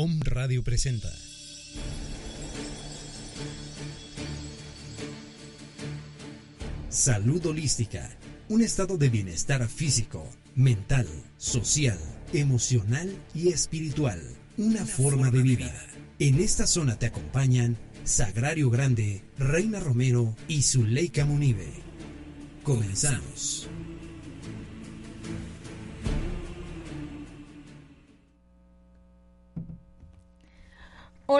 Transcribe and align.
Om 0.00 0.20
Radio 0.22 0.62
presenta. 0.62 1.10
Salud 6.88 7.44
holística, 7.44 8.08
un 8.48 8.62
estado 8.62 8.96
de 8.96 9.08
bienestar 9.08 9.66
físico, 9.66 10.24
mental, 10.54 11.08
social, 11.36 11.98
emocional 12.32 13.12
y 13.34 13.48
espiritual, 13.48 14.22
una, 14.56 14.86
forma, 14.86 15.32
de 15.32 15.42
vida. 15.42 15.74
En 16.20 16.38
esta 16.38 16.68
zona 16.68 16.96
te 16.96 17.06
acompañan 17.06 17.76
Sagrario 18.04 18.70
Grande, 18.70 19.24
Reina 19.36 19.80
Romero 19.80 20.36
y 20.46 20.62
Zuleika 20.62 21.24
Munive. 21.24 21.72
Comenzamos. 22.62 23.68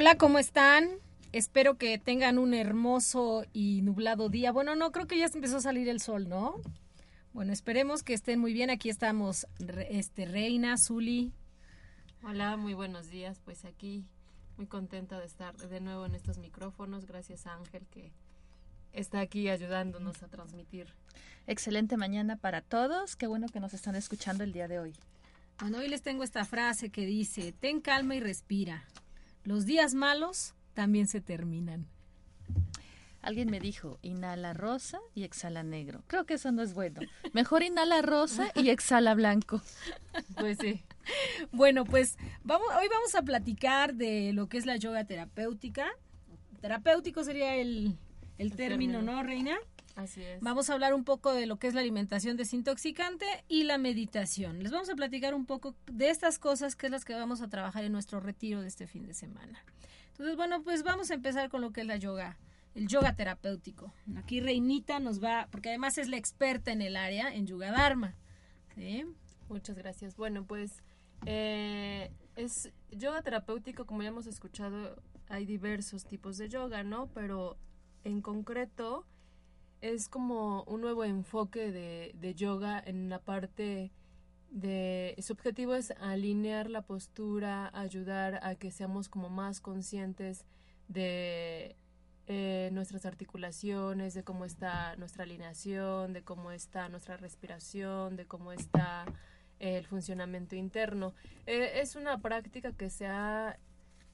Hola, 0.00 0.16
¿cómo 0.16 0.38
están? 0.38 0.90
Espero 1.32 1.76
que 1.76 1.98
tengan 1.98 2.38
un 2.38 2.54
hermoso 2.54 3.44
y 3.52 3.82
nublado 3.82 4.28
día. 4.28 4.52
Bueno, 4.52 4.76
no, 4.76 4.92
creo 4.92 5.08
que 5.08 5.18
ya 5.18 5.26
empezó 5.26 5.56
a 5.56 5.60
salir 5.60 5.88
el 5.88 6.00
sol, 6.00 6.28
¿no? 6.28 6.54
Bueno, 7.32 7.52
esperemos 7.52 8.04
que 8.04 8.14
estén 8.14 8.38
muy 8.38 8.52
bien. 8.52 8.70
Aquí 8.70 8.90
estamos, 8.90 9.48
este, 9.90 10.24
Reina, 10.24 10.78
Zuli. 10.78 11.32
Hola, 12.22 12.56
muy 12.56 12.74
buenos 12.74 13.10
días. 13.10 13.40
Pues 13.44 13.64
aquí 13.64 14.04
muy 14.56 14.68
contenta 14.68 15.18
de 15.18 15.26
estar 15.26 15.56
de 15.56 15.80
nuevo 15.80 16.06
en 16.06 16.14
estos 16.14 16.38
micrófonos. 16.38 17.04
Gracias 17.04 17.48
a 17.48 17.54
Ángel 17.54 17.84
que 17.90 18.12
está 18.92 19.18
aquí 19.18 19.48
ayudándonos 19.48 20.22
a 20.22 20.28
transmitir. 20.28 20.94
Excelente 21.48 21.96
mañana 21.96 22.36
para 22.36 22.60
todos. 22.60 23.16
Qué 23.16 23.26
bueno 23.26 23.48
que 23.48 23.58
nos 23.58 23.74
están 23.74 23.96
escuchando 23.96 24.44
el 24.44 24.52
día 24.52 24.68
de 24.68 24.78
hoy. 24.78 24.94
Bueno, 25.60 25.78
hoy 25.78 25.88
les 25.88 26.02
tengo 26.02 26.22
esta 26.22 26.44
frase 26.44 26.90
que 26.90 27.04
dice, 27.04 27.50
ten 27.50 27.80
calma 27.80 28.14
y 28.14 28.20
respira. 28.20 28.84
Los 29.44 29.66
días 29.66 29.94
malos 29.94 30.54
también 30.74 31.06
se 31.06 31.20
terminan. 31.20 31.86
Alguien 33.20 33.50
me 33.50 33.60
dijo, 33.60 33.98
inhala 34.02 34.54
rosa 34.54 35.00
y 35.14 35.24
exhala 35.24 35.62
negro. 35.62 36.02
Creo 36.06 36.24
que 36.24 36.34
eso 36.34 36.52
no 36.52 36.62
es 36.62 36.72
bueno. 36.72 37.00
Mejor 37.32 37.62
inhala 37.62 38.00
rosa 38.00 38.52
y 38.54 38.70
exhala 38.70 39.14
blanco. 39.14 39.60
Pues 40.38 40.58
sí. 40.58 40.82
Bueno, 41.52 41.84
pues 41.84 42.16
vamos, 42.44 42.68
hoy 42.78 42.86
vamos 42.88 43.14
a 43.14 43.22
platicar 43.22 43.94
de 43.94 44.32
lo 44.32 44.48
que 44.48 44.58
es 44.58 44.66
la 44.66 44.76
yoga 44.76 45.04
terapéutica. 45.04 45.88
Terapéutico 46.60 47.24
sería 47.24 47.54
el, 47.56 47.96
el, 48.38 48.54
término, 48.54 49.02
¿no, 49.02 49.22
Reina? 49.22 49.56
Así 49.98 50.22
es. 50.22 50.40
Vamos 50.40 50.70
a 50.70 50.74
hablar 50.74 50.94
un 50.94 51.02
poco 51.02 51.34
de 51.34 51.46
lo 51.46 51.58
que 51.58 51.66
es 51.66 51.74
la 51.74 51.80
alimentación 51.80 52.36
desintoxicante 52.36 53.26
y 53.48 53.64
la 53.64 53.78
meditación. 53.78 54.62
Les 54.62 54.70
vamos 54.70 54.88
a 54.88 54.94
platicar 54.94 55.34
un 55.34 55.44
poco 55.44 55.74
de 55.90 56.08
estas 56.08 56.38
cosas 56.38 56.76
que 56.76 56.86
es 56.86 56.92
las 56.92 57.04
que 57.04 57.14
vamos 57.14 57.42
a 57.42 57.48
trabajar 57.48 57.82
en 57.82 57.90
nuestro 57.90 58.20
retiro 58.20 58.60
de 58.60 58.68
este 58.68 58.86
fin 58.86 59.08
de 59.08 59.12
semana. 59.12 59.64
Entonces, 60.12 60.36
bueno, 60.36 60.62
pues 60.62 60.84
vamos 60.84 61.10
a 61.10 61.14
empezar 61.14 61.48
con 61.48 61.62
lo 61.62 61.72
que 61.72 61.80
es 61.80 61.86
la 61.88 61.96
yoga, 61.96 62.38
el 62.76 62.86
yoga 62.86 63.16
terapéutico. 63.16 63.92
Aquí 64.16 64.40
Reinita 64.40 65.00
nos 65.00 65.20
va, 65.20 65.48
porque 65.50 65.70
además 65.70 65.98
es 65.98 66.08
la 66.08 66.16
experta 66.16 66.70
en 66.70 66.80
el 66.80 66.96
área, 66.96 67.34
en 67.34 67.48
Yoga 67.48 67.72
Dharma. 67.72 68.14
¿Sí? 68.76 69.04
Muchas 69.48 69.76
gracias. 69.76 70.14
Bueno, 70.14 70.44
pues 70.44 70.84
eh, 71.26 72.12
es 72.36 72.70
yoga 72.92 73.22
terapéutico, 73.22 73.84
como 73.84 74.02
ya 74.02 74.10
hemos 74.10 74.28
escuchado, 74.28 75.02
hay 75.28 75.44
diversos 75.44 76.04
tipos 76.04 76.38
de 76.38 76.48
yoga, 76.48 76.84
¿no? 76.84 77.08
Pero 77.08 77.58
en 78.04 78.22
concreto 78.22 79.04
es 79.80 80.08
como 80.08 80.64
un 80.64 80.80
nuevo 80.80 81.04
enfoque 81.04 81.72
de, 81.72 82.12
de 82.14 82.34
yoga 82.34 82.82
en 82.84 83.08
la 83.08 83.20
parte 83.20 83.92
de 84.50 85.14
su 85.18 85.34
objetivo 85.34 85.74
es 85.74 85.90
alinear 86.00 86.70
la 86.70 86.82
postura, 86.82 87.70
ayudar 87.74 88.40
a 88.42 88.54
que 88.54 88.70
seamos 88.70 89.08
como 89.08 89.28
más 89.28 89.60
conscientes 89.60 90.46
de 90.88 91.76
eh, 92.26 92.70
nuestras 92.72 93.06
articulaciones, 93.06 94.14
de 94.14 94.24
cómo 94.24 94.44
está 94.44 94.96
nuestra 94.96 95.24
alineación, 95.24 96.12
de 96.12 96.22
cómo 96.22 96.50
está 96.50 96.88
nuestra 96.88 97.16
respiración, 97.16 98.16
de 98.16 98.26
cómo 98.26 98.52
está 98.52 99.04
el 99.58 99.86
funcionamiento 99.86 100.56
interno. 100.56 101.14
Eh, 101.46 101.80
es 101.80 101.96
una 101.96 102.20
práctica 102.20 102.72
que 102.72 102.90
se 102.90 103.06
ha 103.06 103.58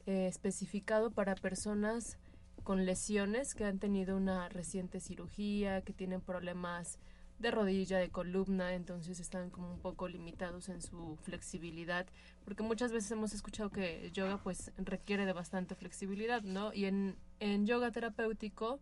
eh, 0.07 0.27
especificado 0.27 1.11
para 1.11 1.35
personas 1.35 2.19
con 2.63 2.87
lesiones 2.87 3.55
que 3.55 3.65
han 3.65 3.79
tenido 3.79 4.17
una 4.17 4.49
reciente 4.49 5.01
cirugía, 5.01 5.83
que 5.83 5.93
tienen 5.93 6.21
problemas 6.21 6.99
de 7.39 7.51
rodilla, 7.51 7.99
de 7.99 8.11
columna, 8.11 8.75
entonces 8.75 9.19
están 9.21 9.51
como 9.51 9.73
un 9.73 9.81
poco 9.81 10.09
limitados 10.09 10.69
en 10.69 10.81
su 10.81 11.17
flexibilidad, 11.23 12.07
porque 12.45 12.63
muchas 12.63 12.93
veces 12.93 13.11
hemos 13.11 13.35
escuchado 13.35 13.71
que 13.71 14.11
yoga 14.13 14.39
pues 14.39 14.73
requiere 14.77 15.27
de 15.27 15.33
bastante 15.33 15.75
flexibilidad, 15.75 16.43
¿no? 16.43 16.73
Y 16.73 16.85
en, 16.85 17.17
en 17.41 17.67
yoga 17.67 17.91
terapéutico 17.91 18.79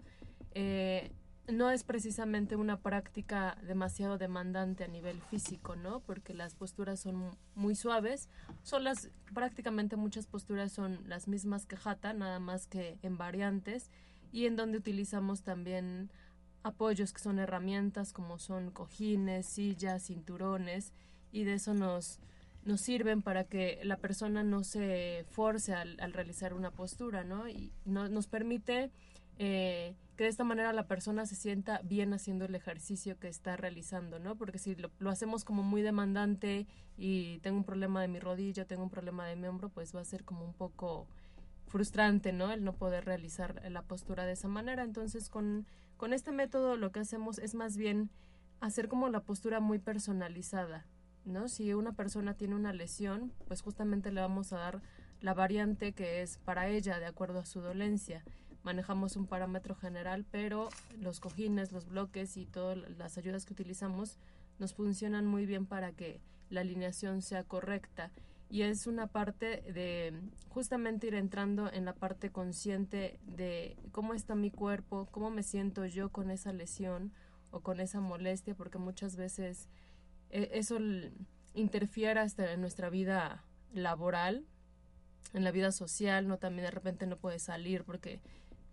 eh, 0.55 1.11
no 1.49 1.71
es 1.71 1.83
precisamente 1.83 2.57
una 2.57 2.79
práctica 2.79 3.59
demasiado 3.67 4.17
demandante 4.17 4.85
a 4.85 4.89
nivel 4.89 5.21
físico, 5.23 5.75
¿no? 5.75 6.01
Porque 6.01 6.35
las 6.35 6.55
posturas 6.55 7.01
son 7.01 7.37
muy 7.55 7.75
suaves, 7.75 8.29
son 8.63 8.85
las, 8.85 9.11
prácticamente 9.35 9.97
muchas 9.97 10.27
posturas 10.27 10.73
son 10.73 11.01
las 11.09 11.27
mismas 11.27 11.67
que 11.67 11.77
Hatha, 11.83 12.13
nada 12.13 12.39
más 12.39 12.67
que 12.67 12.99
en 13.03 13.19
variantes, 13.19 13.91
y 14.31 14.47
en 14.47 14.57
donde 14.57 14.79
utilizamos 14.79 15.43
también 15.43 16.11
apoyos 16.63 17.13
que 17.13 17.21
son 17.21 17.41
herramientas 17.41 18.13
como 18.13 18.39
son 18.39 18.71
cojines, 18.71 19.47
sillas, 19.47 20.07
cinturones, 20.07 20.93
y 21.33 21.43
de 21.43 21.55
eso 21.55 21.75
nos, 21.75 22.21
nos 22.65 22.81
sirven 22.81 23.21
para 23.21 23.45
que 23.45 23.81
la 23.83 23.97
persona 23.97 24.45
no 24.45 24.63
se 24.63 25.27
force 25.31 25.75
al, 25.75 25.99
realizar 26.13 26.55
una 26.55 26.71
postura, 26.71 27.25
¿no? 27.25 27.49
Y 27.49 27.73
no, 27.85 28.09
nos 28.09 28.29
permite 28.29 28.91
eh, 29.39 29.97
de 30.25 30.31
esta 30.31 30.45
manera 30.45 30.73
la 30.73 30.87
persona 30.87 31.27
se 31.27 31.35
sienta 31.35 31.81
bien 31.85 32.13
haciendo 32.13 32.45
el 32.45 32.55
ejercicio 32.55 33.19
que 33.19 33.29
está 33.29 33.57
realizando, 33.57 34.19
¿no? 34.19 34.37
Porque 34.37 34.59
si 34.59 34.75
lo, 34.75 34.91
lo, 34.99 35.11
hacemos 35.11 35.45
como 35.45 35.63
muy 35.63 35.83
demandante 35.83 36.67
y 36.97 37.39
tengo 37.41 37.59
un 37.59 37.65
problema 37.65 38.03
de 38.03 38.09
mi 38.09 38.19
rodilla, 38.19 38.65
tengo 38.65 38.83
un 38.83 38.91
problema 38.91 39.27
de 39.27 39.37
mi 39.37 39.47
hombro, 39.47 39.69
pues 39.69 39.95
va 39.95 40.01
a 40.01 40.05
ser 40.05 40.25
como 40.25 40.45
un 40.45 40.55
poco 40.55 41.07
frustrante, 41.67 42.33
¿no? 42.33 42.53
El 42.53 42.65
no 42.65 42.75
poder 42.75 43.07
realizar 43.07 43.63
la 43.71 43.83
postura 43.83 44.27
de 44.27 44.33
esa 44.33 44.49
manera. 44.49 44.83
Entonces, 44.83 45.31
con, 45.31 45.67
con 45.97 46.13
este 46.13 46.31
método 46.31 46.77
lo 46.77 46.93
que 46.93 47.01
hacemos 47.01 47.39
es 47.39 47.55
más 47.55 47.77
bien 47.77 48.11
hacer 48.61 48.89
como 48.89 49.09
la 49.09 49.21
postura 49.21 49.59
muy 49.61 49.79
personalizada, 49.79 50.87
¿no? 51.25 51.49
Si 51.49 51.73
una 51.73 51.93
persona 51.93 52.35
tiene 52.35 52.55
una 52.55 52.73
lesión, 52.73 53.33
pues 53.49 53.63
justamente 53.63 54.13
le 54.13 54.21
vamos 54.21 54.53
a 54.53 54.59
dar 54.59 54.83
la 55.21 55.35
variante 55.35 55.93
que 55.93 56.21
es 56.21 56.39
para 56.39 56.69
ella, 56.69 56.99
de 56.99 57.07
acuerdo 57.07 57.39
a 57.39 57.47
su 57.47 57.61
dolencia 57.61 58.23
manejamos 58.63 59.17
un 59.17 59.27
parámetro 59.27 59.75
general, 59.75 60.25
pero 60.31 60.69
los 61.01 61.21
cojines, 61.21 61.73
los 61.73 61.89
bloques 61.89 62.37
y 62.37 62.47
todas 62.47 62.79
las 62.99 63.19
ayudas 63.19 63.45
que 63.45 63.53
utilizamos 63.53 64.19
nos 64.59 64.75
funcionan 64.75 65.27
muy 65.27 65.47
bien 65.47 65.67
para 65.67 65.93
que 65.93 66.21
la 66.51 66.61
alineación 66.61 67.23
sea 67.23 67.45
correcta. 67.45 68.11
Y 68.49 68.63
es 68.63 68.87
una 68.87 69.07
parte 69.07 69.63
de 69.73 70.13
justamente 70.51 71.07
ir 71.07 71.15
entrando 71.15 71.73
en 71.73 71.87
la 71.87 71.95
parte 71.95 72.31
consciente 72.31 73.19
de 73.25 73.77
cómo 73.93 74.13
está 74.13 74.35
mi 74.35 74.51
cuerpo, 74.51 75.09
cómo 75.11 75.31
me 75.31 75.43
siento 75.43 75.87
yo 75.87 76.11
con 76.11 76.31
esa 76.31 76.53
lesión 76.53 77.13
o 77.51 77.61
con 77.61 77.81
esa 77.81 78.01
molestia, 78.01 78.55
porque 78.55 78.79
muchas 78.79 79.17
veces 79.17 79.69
eh, 80.29 80.51
eso 80.53 80.79
interfiere 81.55 82.21
hasta 82.21 82.53
en 82.53 82.61
nuestra 82.61 82.91
vida 82.91 83.43
laboral, 83.73 84.45
en 85.33 85.45
la 85.45 85.51
vida 85.51 85.73
social, 85.73 86.29
no 86.29 86.39
también 86.39 86.65
de 86.65 86.71
repente 86.71 87.07
no 87.07 87.17
puedes 87.17 87.43
salir 87.43 87.85
porque 87.85 88.21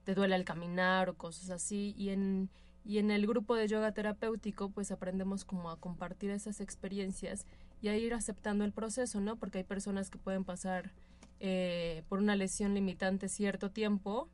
te 0.10 0.16
duele 0.16 0.34
al 0.34 0.44
caminar 0.44 1.08
o 1.08 1.14
cosas 1.14 1.52
así 1.52 1.94
y 1.96 2.10
en 2.10 2.50
y 2.84 2.98
en 2.98 3.12
el 3.12 3.28
grupo 3.28 3.54
de 3.54 3.68
yoga 3.68 3.92
terapéutico 3.92 4.72
pues 4.72 4.90
aprendemos 4.90 5.46
como 5.46 5.70
a 5.70 5.80
compartir 5.80 6.32
esas 6.32 6.62
experiencias 6.62 7.46
y 7.80 7.90
a 7.90 7.96
ir 7.96 8.16
aceptando 8.16 8.66
el 8.66 8.72
proceso, 8.72 9.22
¿no? 9.22 9.36
Porque 9.36 9.60
hay 9.60 9.64
personas 9.66 10.10
que 10.10 10.18
pueden 10.18 10.46
pasar 10.46 10.94
eh, 11.40 12.02
por 12.10 12.18
una 12.18 12.36
lesión 12.36 12.74
limitante 12.74 13.30
cierto 13.30 13.70
tiempo 13.70 14.28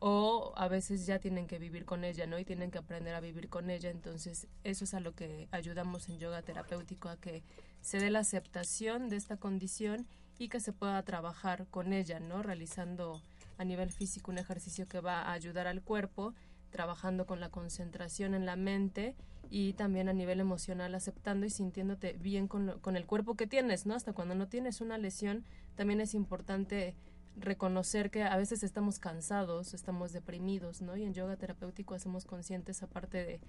o 0.00 0.52
a 0.56 0.66
veces 0.66 1.06
ya 1.06 1.20
tienen 1.20 1.46
que 1.46 1.60
vivir 1.60 1.84
con 1.84 2.02
ella, 2.02 2.26
¿no? 2.26 2.36
Y 2.40 2.44
tienen 2.44 2.72
que 2.72 2.78
aprender 2.78 3.14
a 3.14 3.20
vivir 3.20 3.48
con 3.48 3.70
ella. 3.70 3.90
Entonces, 3.90 4.48
eso 4.64 4.82
es 4.82 4.92
a 4.92 4.98
lo 4.98 5.14
que 5.14 5.46
ayudamos 5.52 6.08
en 6.08 6.18
yoga 6.18 6.42
terapéutico, 6.42 7.08
a 7.10 7.16
que 7.16 7.44
se 7.80 8.00
dé 8.00 8.10
la 8.10 8.18
aceptación 8.18 9.08
de 9.08 9.14
esta 9.14 9.36
condición 9.36 10.08
y 10.36 10.48
que 10.48 10.58
se 10.58 10.72
pueda 10.72 11.00
trabajar 11.04 11.68
con 11.70 11.92
ella, 11.92 12.18
¿no? 12.18 12.42
Realizando 12.42 13.22
a 13.58 13.64
nivel 13.64 13.90
físico 13.90 14.30
un 14.30 14.38
ejercicio 14.38 14.88
que 14.88 15.00
va 15.00 15.22
a 15.22 15.32
ayudar 15.32 15.66
al 15.66 15.82
cuerpo, 15.82 16.34
trabajando 16.70 17.26
con 17.26 17.40
la 17.40 17.50
concentración 17.50 18.34
en 18.34 18.46
la 18.46 18.56
mente 18.56 19.14
y 19.50 19.74
también 19.74 20.08
a 20.08 20.12
nivel 20.12 20.40
emocional 20.40 20.94
aceptando 20.94 21.46
y 21.46 21.50
sintiéndote 21.50 22.14
bien 22.14 22.48
con, 22.48 22.78
con 22.80 22.96
el 22.96 23.06
cuerpo 23.06 23.34
que 23.34 23.46
tienes, 23.46 23.86
¿no? 23.86 23.94
Hasta 23.94 24.12
cuando 24.12 24.34
no 24.34 24.48
tienes 24.48 24.80
una 24.80 24.98
lesión, 24.98 25.44
también 25.76 26.00
es 26.00 26.14
importante 26.14 26.94
reconocer 27.36 28.10
que 28.10 28.22
a 28.22 28.36
veces 28.36 28.62
estamos 28.62 28.98
cansados, 28.98 29.74
estamos 29.74 30.12
deprimidos, 30.12 30.82
¿no? 30.82 30.96
Y 30.96 31.04
en 31.04 31.14
yoga 31.14 31.36
terapéutico 31.36 31.94
hacemos 31.94 32.24
conscientes 32.24 32.82
aparte 32.82 33.24
de 33.24 33.40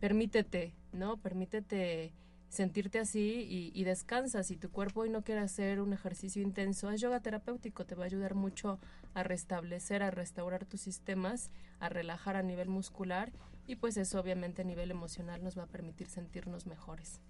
permítete, 0.00 0.74
¿no? 0.92 1.16
Permítete 1.18 2.12
sentirte 2.52 2.98
así 2.98 3.72
y, 3.74 3.84
descansas. 3.84 4.46
Si 4.46 4.56
tu 4.56 4.70
cuerpo 4.70 5.00
hoy 5.00 5.08
no 5.08 5.22
quiere 5.22 5.40
hacer 5.40 5.80
un 5.80 5.94
ejercicio 5.94 6.42
intenso, 6.42 6.90
es 6.90 7.00
yoga 7.00 7.20
terapéutico, 7.20 7.86
te 7.86 7.94
va 7.94 8.02
a 8.02 8.06
ayudar 8.06 8.34
mucho 8.34 8.78
a 9.14 9.22
restablecer, 9.22 10.02
a 10.02 10.10
restaurar 10.10 10.66
tus 10.66 10.82
sistemas, 10.82 11.50
a 11.80 11.88
relajar 11.88 12.36
a 12.36 12.42
nivel 12.42 12.68
muscular 12.68 13.32
y 13.66 13.76
pues 13.76 13.96
eso 13.96 14.20
obviamente 14.20 14.60
a 14.60 14.64
nivel 14.66 14.90
emocional 14.90 15.42
nos 15.42 15.56
va 15.56 15.62
a 15.62 15.66
permitir 15.66 16.08
sentirnos 16.08 16.66
mejores. 16.66 17.22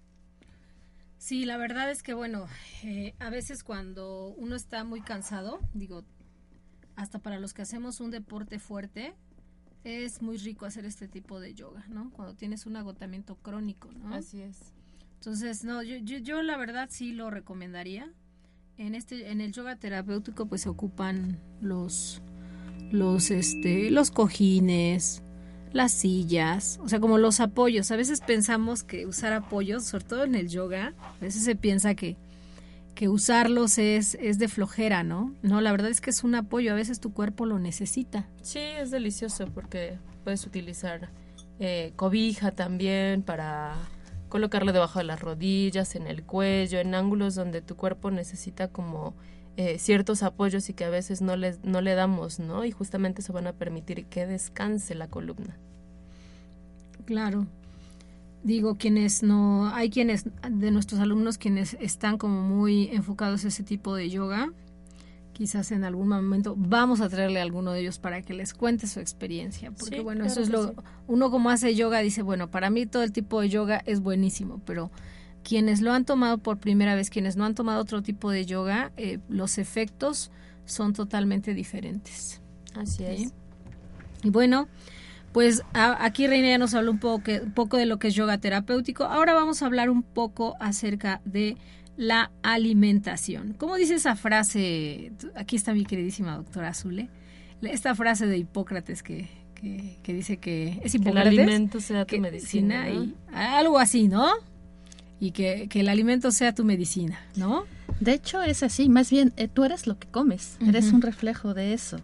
Sí, 1.17 1.45
la 1.45 1.55
verdad 1.55 1.89
es 1.89 2.03
que 2.03 2.13
bueno, 2.13 2.47
eh, 2.83 3.15
a 3.19 3.29
veces 3.29 3.63
cuando 3.63 4.27
uno 4.35 4.57
está 4.57 4.83
muy 4.83 4.99
cansado, 4.99 5.61
digo, 5.73 6.03
hasta 6.97 7.19
para 7.19 7.39
los 7.39 7.53
que 7.53 7.61
hacemos 7.61 8.01
un 8.01 8.11
deporte 8.11 8.59
fuerte, 8.59 9.13
es 9.85 10.21
muy 10.21 10.35
rico 10.35 10.65
hacer 10.65 10.83
este 10.83 11.07
tipo 11.07 11.39
de 11.39 11.53
yoga, 11.53 11.85
¿no? 11.87 12.11
Cuando 12.11 12.35
tienes 12.35 12.65
un 12.65 12.75
agotamiento 12.75 13.35
crónico, 13.37 13.89
¿no? 13.93 14.13
Así 14.13 14.41
es. 14.41 14.73
Entonces, 15.23 15.63
no, 15.63 15.81
yo, 15.81 15.95
yo, 16.03 16.17
yo 16.17 16.41
la 16.41 16.57
verdad 16.57 16.89
sí 16.91 17.13
lo 17.13 17.29
recomendaría. 17.29 18.11
En 18.77 18.93
este, 18.93 19.31
en 19.31 19.39
el 19.39 19.53
yoga 19.53 19.77
terapéutico, 19.77 20.47
pues 20.47 20.63
se 20.63 20.69
ocupan 20.69 21.39
los, 21.61 22.21
los, 22.91 23.31
este, 23.31 23.89
los 23.89 24.11
cojines, 24.11 25.23
las 25.71 25.93
sillas, 25.93 26.77
o 26.83 26.89
sea, 26.89 26.99
como 26.99 27.17
los 27.19 27.39
apoyos. 27.39 27.89
A 27.91 27.95
veces 27.95 28.19
pensamos 28.19 28.83
que 28.83 29.05
usar 29.05 29.31
apoyos, 29.31 29.85
sobre 29.85 30.03
todo 30.03 30.23
en 30.25 30.35
el 30.35 30.49
yoga, 30.49 30.93
a 30.99 31.23
veces 31.23 31.45
se 31.45 31.55
piensa 31.55 31.95
que, 31.95 32.17
que 32.93 33.07
usarlos 33.07 33.77
es, 33.77 34.15
es 34.15 34.39
de 34.39 34.49
flojera, 34.49 35.03
¿no? 35.03 35.33
No, 35.41 35.61
la 35.61 35.71
verdad 35.71 35.89
es 35.89 36.01
que 36.01 36.09
es 36.09 36.25
un 36.25 36.35
apoyo, 36.35 36.73
a 36.73 36.75
veces 36.75 36.99
tu 36.99 37.13
cuerpo 37.13 37.45
lo 37.45 37.59
necesita. 37.59 38.27
Sí, 38.41 38.59
es 38.59 38.91
delicioso 38.91 39.47
porque 39.47 39.99
puedes 40.25 40.45
utilizar 40.45 41.11
eh, 41.59 41.93
cobija 41.95 42.51
también 42.51 43.21
para 43.21 43.77
colocarlo 44.33 44.73
debajo 44.73 44.97
de 44.97 45.05
las 45.05 45.21
rodillas, 45.21 45.95
en 45.95 46.07
el 46.07 46.23
cuello, 46.23 46.79
en 46.79 46.95
ángulos 46.95 47.35
donde 47.35 47.61
tu 47.61 47.75
cuerpo 47.75 48.09
necesita 48.09 48.67
como 48.67 49.13
eh, 49.57 49.77
ciertos 49.77 50.23
apoyos 50.23 50.67
y 50.69 50.73
que 50.73 50.85
a 50.85 50.89
veces 50.89 51.21
no 51.21 51.35
le, 51.35 51.55
no 51.61 51.81
le 51.81 51.93
damos, 51.93 52.39
¿no? 52.39 52.65
Y 52.65 52.71
justamente 52.71 53.21
eso 53.21 53.31
van 53.31 53.45
a 53.45 53.53
permitir 53.53 54.07
que 54.07 54.25
descanse 54.25 54.95
la 54.95 55.07
columna. 55.07 55.55
Claro. 57.05 57.45
Digo, 58.41 58.79
quienes 58.79 59.21
no, 59.21 59.67
hay 59.67 59.91
quienes 59.91 60.25
de 60.49 60.71
nuestros 60.71 60.99
alumnos 60.99 61.37
quienes 61.37 61.77
están 61.79 62.17
como 62.17 62.41
muy 62.41 62.87
enfocados 62.87 63.45
a 63.45 63.49
ese 63.49 63.61
tipo 63.61 63.93
de 63.95 64.09
yoga, 64.09 64.51
quizás 65.33 65.71
en 65.71 65.83
algún 65.83 66.07
momento 66.07 66.55
vamos 66.57 67.01
a 67.01 67.09
traerle 67.09 67.39
a 67.39 67.43
alguno 67.43 67.71
de 67.71 67.81
ellos 67.81 67.99
para 67.99 68.21
que 68.21 68.33
les 68.33 68.53
cuente 68.53 68.87
su 68.87 68.99
experiencia, 68.99 69.71
porque 69.71 69.99
bueno, 69.99 70.25
eso 70.25 70.41
es 70.41 70.49
lo 70.49 70.73
uno 71.07 71.31
como 71.31 71.49
hace 71.49 71.75
yoga 71.75 71.99
dice, 71.99 72.21
bueno, 72.21 72.49
para 72.49 72.69
mí 72.69 72.85
todo 72.85 73.03
el 73.03 73.11
tipo 73.11 73.41
de 73.41 73.49
yoga 73.49 73.81
es 73.85 73.99
buenísimo, 73.99 74.61
pero 74.65 74.91
quienes 75.43 75.81
lo 75.81 75.91
han 75.91 76.05
tomado 76.05 76.37
por 76.37 76.59
primera 76.59 76.95
vez, 76.95 77.09
quienes 77.09 77.35
no 77.35 77.45
han 77.45 77.55
tomado 77.55 77.81
otro 77.81 78.01
tipo 78.01 78.31
de 78.31 78.45
yoga, 78.45 78.91
eh, 78.95 79.19
los 79.27 79.57
efectos 79.57 80.31
son 80.65 80.93
totalmente 80.93 81.53
diferentes. 81.53 82.41
Así 82.75 83.03
es. 83.03 83.33
Y 84.23 84.29
bueno, 84.29 84.69
pues 85.33 85.63
aquí 85.73 86.27
Reina 86.27 86.47
ya 86.47 86.57
nos 86.57 86.73
habló 86.73 86.91
un 86.91 86.99
poco, 86.99 87.31
un 87.43 87.51
poco 87.51 87.77
de 87.77 87.85
lo 87.85 87.99
que 87.99 88.07
es 88.07 88.15
yoga 88.15 88.37
terapéutico. 88.37 89.03
Ahora 89.03 89.33
vamos 89.33 89.61
a 89.61 89.65
hablar 89.65 89.89
un 89.89 90.03
poco 90.03 90.55
acerca 90.59 91.21
de 91.25 91.57
la 92.03 92.31
alimentación. 92.43 93.53
¿Cómo 93.57 93.75
dice 93.75 93.95
esa 93.95 94.15
frase? 94.15 95.11
Aquí 95.35 95.55
está 95.55 95.73
mi 95.73 95.85
queridísima 95.85 96.35
doctora 96.35 96.69
Azule. 96.69 97.09
Esta 97.61 97.95
frase 97.95 98.27
de 98.27 98.37
Hipócrates 98.37 99.01
que, 99.01 99.29
que, 99.55 100.13
dice 100.13 100.37
que 100.37 100.79
es 100.83 100.93
Hipócrates. 100.95 101.29
Que 101.29 101.35
el 101.35 101.39
alimento 101.39 101.79
sea 101.79 102.05
tu 102.05 102.19
medicina. 102.19 102.89
Y, 102.89 103.15
algo 103.33 103.79
así, 103.79 104.07
¿no? 104.07 104.29
Y 105.19 105.31
que, 105.31 105.69
el 105.73 105.87
alimento 105.87 106.31
sea 106.31 106.53
tu 106.53 106.65
medicina, 106.65 107.19
¿no? 107.35 107.65
De 107.99 108.13
hecho 108.13 108.41
es 108.41 108.63
así, 108.63 108.89
más 108.89 109.09
bien 109.09 109.31
eh, 109.37 109.47
tú 109.47 109.63
eres 109.63 109.87
lo 109.87 109.97
que 109.97 110.07
comes, 110.07 110.57
eres 110.67 110.91
un 110.91 111.01
reflejo 111.01 111.53
de 111.53 111.73
eso. 111.73 111.97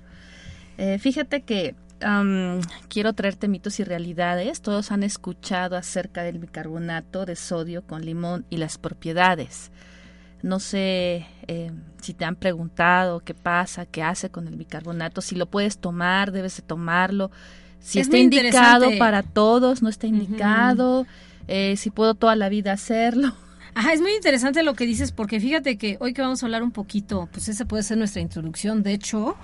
Eh, 0.78 0.98
fíjate 1.00 1.42
que 1.42 1.76
quiero 2.88 3.14
traerte 3.14 3.48
mitos 3.48 3.80
y 3.80 3.84
realidades. 3.84 4.62
Todos 4.62 4.92
han 4.92 5.04
escuchado 5.04 5.76
acerca 5.76 6.24
del 6.24 6.40
bicarbonato 6.40 7.26
de 7.26 7.36
sodio 7.36 7.84
con 7.84 8.06
limón 8.06 8.46
y 8.50 8.58
las 8.58 8.78
propiedades. 8.78 9.72
No 10.42 10.60
sé 10.60 11.28
eh, 11.48 11.72
si 12.02 12.14
te 12.14 12.26
han 12.26 12.36
preguntado 12.36 13.20
qué 13.20 13.34
pasa, 13.34 13.86
qué 13.86 14.04
hace 14.04 14.30
con 14.30 14.48
el 14.48 14.56
bicarbonato, 14.56 15.22
si 15.22 15.36
lo 15.36 15.48
puedes 15.48 15.78
tomar, 15.78 16.32
debes 16.32 16.58
de 16.58 16.64
tomarlo, 16.64 17.32
si 17.80 18.00
está 18.00 18.18
indicado 18.18 18.90
para 18.98 19.24
todos, 19.24 19.82
no 19.82 19.90
está 19.90 20.08
indicado, 20.08 21.06
eh, 21.48 21.76
si 21.78 21.90
puedo 21.90 22.14
toda 22.14 22.36
la 22.36 22.50
vida 22.50 22.72
hacerlo. 22.74 23.34
Ajá, 23.74 23.94
es 23.94 24.02
muy 24.02 24.14
interesante 24.14 24.64
lo 24.64 24.74
que 24.74 24.86
dices 24.86 25.12
porque 25.12 25.40
fíjate 25.40 25.78
que 25.78 25.98
hoy 26.00 26.14
que 26.14 26.22
vamos 26.22 26.42
a 26.42 26.46
hablar 26.46 26.64
un 26.64 26.72
poquito, 26.72 27.30
pues 27.32 27.48
esa 27.50 27.66
puede 27.66 27.84
ser 27.84 27.98
nuestra 27.98 28.22
introducción, 28.22 28.84
de 28.84 28.94
hecho, 28.94 29.38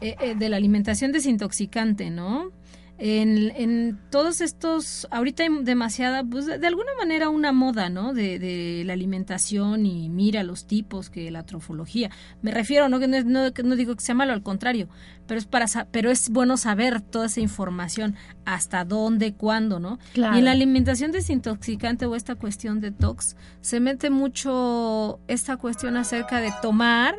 eh, 0.00 0.34
de 0.36 0.48
la 0.48 0.56
alimentación 0.56 1.12
desintoxicante, 1.12 2.10
¿no? 2.10 2.50
En, 2.98 3.52
en, 3.54 3.98
todos 4.10 4.40
estos, 4.40 5.06
ahorita 5.10 5.42
hay 5.42 5.50
demasiada, 5.62 6.24
pues 6.24 6.46
de, 6.46 6.66
alguna 6.66 6.92
manera 6.98 7.28
una 7.28 7.52
moda, 7.52 7.90
¿no? 7.90 8.14
De, 8.14 8.38
de, 8.38 8.84
la 8.84 8.94
alimentación 8.94 9.84
y 9.84 10.08
mira 10.08 10.42
los 10.42 10.66
tipos 10.66 11.10
que 11.10 11.30
la 11.30 11.44
trofología. 11.44 12.10
Me 12.40 12.50
refiero, 12.50 12.88
no 12.88 12.98
que 12.98 13.06
no, 13.06 13.20
no, 13.22 13.76
digo 13.76 13.94
que 13.94 14.02
sea 14.02 14.14
malo, 14.14 14.32
al 14.32 14.42
contrario, 14.42 14.88
pero 15.26 15.38
es 15.38 15.44
para, 15.44 15.66
pero 15.90 16.10
es 16.10 16.30
bueno 16.30 16.56
saber 16.56 17.02
toda 17.02 17.26
esa 17.26 17.40
información, 17.40 18.16
hasta 18.46 18.84
dónde, 18.84 19.34
cuándo, 19.34 19.78
¿no? 19.78 19.98
Y 20.14 20.20
en 20.20 20.44
la 20.44 20.52
alimentación 20.52 21.12
desintoxicante 21.12 22.06
o 22.06 22.16
esta 22.16 22.34
cuestión 22.34 22.80
de 22.80 22.92
tox 22.92 23.36
se 23.60 23.78
mete 23.80 24.08
mucho 24.08 25.20
esta 25.28 25.58
cuestión 25.58 25.98
acerca 25.98 26.40
de 26.40 26.52
tomar, 26.62 27.16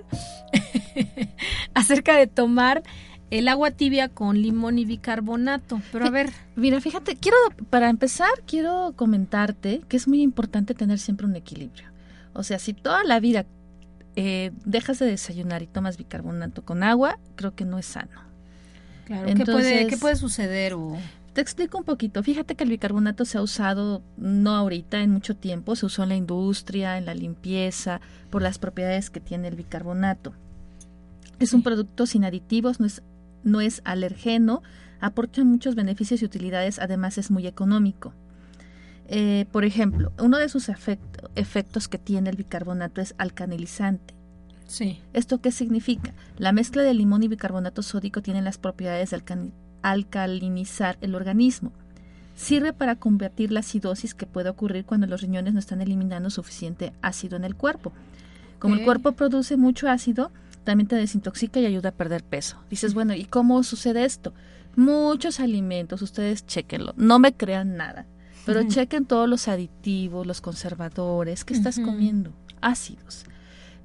acerca 1.76 2.16
de 2.16 2.26
tomar 2.26 2.82
el 3.30 3.48
agua 3.48 3.72
tibia 3.72 4.10
con 4.10 4.42
limón 4.42 4.80
y 4.80 4.86
bicarbonato. 4.86 5.82
Pero 5.92 6.06
a 6.06 6.10
ver. 6.10 6.32
Mira, 6.56 6.80
fíjate, 6.80 7.16
quiero, 7.16 7.38
para 7.70 7.90
empezar, 7.90 8.30
quiero 8.46 8.94
comentarte 8.96 9.82
que 9.88 9.98
es 9.98 10.08
muy 10.08 10.22
importante 10.22 10.74
tener 10.74 11.00
siempre 11.00 11.28
un 11.28 11.36
equilibrio. 11.36 11.90
O 12.34 12.44
sea, 12.44 12.60
si 12.60 12.74
toda 12.74 13.04
la 13.04 13.20
vida 13.20 13.46
eh, 14.16 14.52
dejas 14.66 15.00
de 15.00 15.08
desayunar 15.08 15.62
y 15.62 15.68
tomas 15.68 15.98
bicarbonato 15.98 16.64
con 16.64 16.84
agua, 16.84 17.20
creo 17.36 17.56
que 17.56 17.66
no 17.66 17.78
es 17.80 17.86
sano. 17.86 18.28
Claro, 19.06 19.34
¿qué, 19.34 19.46
puede, 19.46 19.88
¿qué 19.88 19.98
puede 19.98 20.16
suceder? 20.16 20.74
O... 20.74 20.98
Te 21.34 21.42
explico 21.42 21.78
un 21.78 21.84
poquito. 21.84 22.24
Fíjate 22.24 22.56
que 22.56 22.64
el 22.64 22.70
bicarbonato 22.70 23.26
se 23.26 23.38
ha 23.38 23.42
usado, 23.42 24.02
no 24.18 24.56
ahorita, 24.56 25.02
en 25.02 25.12
mucho 25.12 25.36
tiempo, 25.36 25.76
se 25.76 25.86
usó 25.86 26.04
en 26.04 26.10
la 26.10 26.16
industria, 26.16 26.98
en 26.98 27.06
la 27.06 27.14
limpieza, 27.14 28.02
por 28.30 28.42
las 28.42 28.58
propiedades 28.58 29.10
que 29.10 29.20
tiene 29.20 29.48
el 29.48 29.56
bicarbonato. 29.56 30.34
Es 31.40 31.54
un 31.54 31.62
producto 31.62 32.08
sin 32.08 32.26
aditivos, 32.26 32.80
no 32.80 32.88
es 32.88 33.04
no 33.44 33.62
es 33.62 33.82
alergeno, 33.86 34.62
aporta 35.00 35.44
muchos 35.44 35.76
beneficios 35.76 36.22
y 36.22 36.26
utilidades, 36.26 36.80
además 36.80 37.18
es 37.18 37.32
muy 37.32 37.48
económico. 37.48 38.14
Eh, 39.08 39.46
por 39.52 39.64
ejemplo, 39.64 40.12
uno 40.20 40.38
de 40.38 40.50
sus 40.50 40.70
efectos 41.36 41.88
que 41.88 41.98
tiene 41.98 42.30
el 42.30 42.36
bicarbonato 42.36 43.00
es 43.02 43.16
alcanilizante. 43.18 44.14
Sí. 44.68 45.00
¿Esto 45.14 45.40
qué 45.40 45.52
significa? 45.52 46.14
La 46.38 46.52
mezcla 46.52 46.84
de 46.84 46.94
limón 46.94 47.24
y 47.24 47.30
bicarbonato 47.30 47.82
sódico 47.82 48.22
tiene 48.22 48.42
las 48.42 48.58
propiedades 48.58 49.12
de 49.12 49.24
alcalinizar 49.82 50.98
el 51.00 51.16
organismo. 51.16 51.72
Sirve 52.36 52.74
para 52.74 52.98
combatir 52.98 53.52
la 53.52 53.62
acidosis 53.62 54.14
que 54.14 54.26
puede 54.26 54.50
ocurrir 54.50 54.86
cuando 54.86 55.08
los 55.08 55.22
riñones 55.22 55.54
no 55.54 55.60
están 55.60 55.82
eliminando 55.82 56.30
suficiente 56.30 56.92
ácido 57.02 57.38
en 57.38 57.46
el 57.46 57.56
cuerpo. 57.56 57.94
Como 58.60 58.76
el 58.76 58.84
cuerpo 58.84 59.14
produce 59.14 59.56
mucho 59.56 59.88
ácido, 59.90 60.32
también 60.68 60.90
te 60.90 60.98
desintoxica 60.98 61.62
y 61.62 61.66
ayuda 61.66 61.90
a 61.90 61.92
perder 61.94 62.26
peso. 62.26 62.58
Dices, 62.70 62.94
bueno, 62.94 63.14
¿y 63.14 63.24
cómo 63.24 63.64
sucede 63.64 64.04
esto? 64.04 64.34
Muchos 64.76 65.40
alimentos, 65.40 66.02
ustedes 66.02 66.46
chequenlo, 66.46 66.94
no 66.98 67.20
me 67.20 67.32
crean 67.32 67.78
nada, 67.78 68.06
pero 68.46 68.68
chequen 68.68 69.06
todos 69.06 69.30
los 69.30 69.48
aditivos, 69.48 70.28
los 70.28 70.42
conservadores, 70.42 71.46
¿qué 71.46 71.54
estás 71.54 71.80
comiendo? 71.80 72.34
Ácidos. 72.60 73.24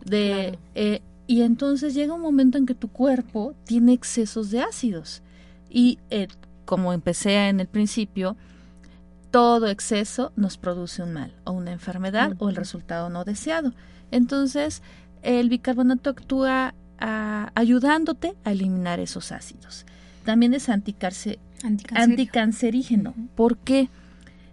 De, 0.04 0.58
eh, 0.74 1.02
y 1.28 1.42
entonces 1.42 1.94
llega 1.94 2.14
un 2.14 2.20
momento 2.20 2.58
en 2.58 2.66
que 2.66 2.74
tu 2.74 2.88
cuerpo 2.88 3.54
tiene 3.62 3.92
excesos 3.92 4.50
de 4.50 4.62
ácidos. 4.62 5.22
Y 5.70 6.00
eh, 6.10 6.26
como 6.64 6.92
empecé 6.92 7.48
en 7.48 7.60
el 7.60 7.68
principio, 7.68 8.36
todo 9.30 9.68
exceso 9.68 10.32
nos 10.34 10.58
produce 10.58 11.04
un 11.04 11.12
mal 11.12 11.32
o 11.44 11.52
una 11.52 11.70
enfermedad 11.70 12.34
o 12.40 12.48
el 12.48 12.56
resultado 12.56 13.08
no 13.08 13.22
deseado. 13.22 13.72
Entonces, 14.10 14.82
el 15.22 15.48
bicarbonato 15.48 16.10
actúa 16.10 16.74
ayudándote 17.54 18.34
a 18.44 18.52
eliminar 18.52 19.00
esos 19.00 19.32
ácidos. 19.32 19.86
También 20.24 20.54
es 20.54 20.68
anticancerígeno. 20.68 21.40
porque 23.34 23.88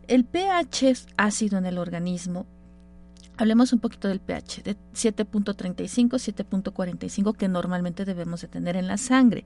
El 0.07 0.25
pH 0.25 0.89
es 0.89 1.07
ácido 1.17 1.59
en 1.59 1.67
el 1.67 1.77
organismo. 1.77 2.47
Hablemos 3.37 3.71
un 3.71 3.79
poquito 3.79 4.07
del 4.07 4.19
pH, 4.19 4.63
de 4.63 4.75
7.35, 4.93 6.09
7.45 6.09 7.35
que 7.37 7.47
normalmente 7.47 8.03
debemos 8.03 8.41
de 8.41 8.47
tener 8.47 8.75
en 8.75 8.87
la 8.87 8.97
sangre. 8.97 9.45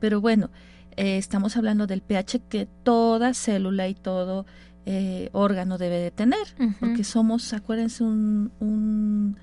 Pero 0.00 0.20
bueno, 0.20 0.50
eh, 0.96 1.18
estamos 1.18 1.56
hablando 1.56 1.86
del 1.86 2.00
pH 2.00 2.40
que 2.48 2.66
toda 2.82 3.34
célula 3.34 3.88
y 3.88 3.94
todo 3.94 4.46
eh, 4.86 5.28
órgano 5.32 5.78
debe 5.78 5.98
de 5.98 6.10
tener, 6.10 6.46
porque 6.80 7.04
somos, 7.04 7.52
acuérdense, 7.52 8.02
un, 8.02 8.50
un, 8.58 9.36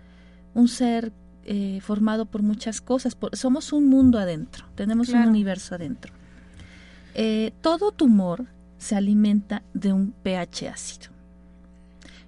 un 0.56 0.68
ser 0.68 1.12
eh, 1.44 1.80
formado 1.82 2.26
por 2.26 2.42
muchas 2.42 2.82
cosas, 2.82 3.16
somos 3.34 3.72
un 3.72 3.88
mundo 3.88 4.18
adentro, 4.18 4.66
tenemos 4.74 5.10
un 5.10 5.22
universo 5.28 5.76
adentro. 5.76 6.12
Eh, 7.14 7.54
todo 7.62 7.92
tumor 7.92 8.48
se 8.80 8.96
alimenta 8.96 9.62
de 9.76 9.94
un 9.94 10.12
pH 10.12 10.70
ácido. 10.70 11.10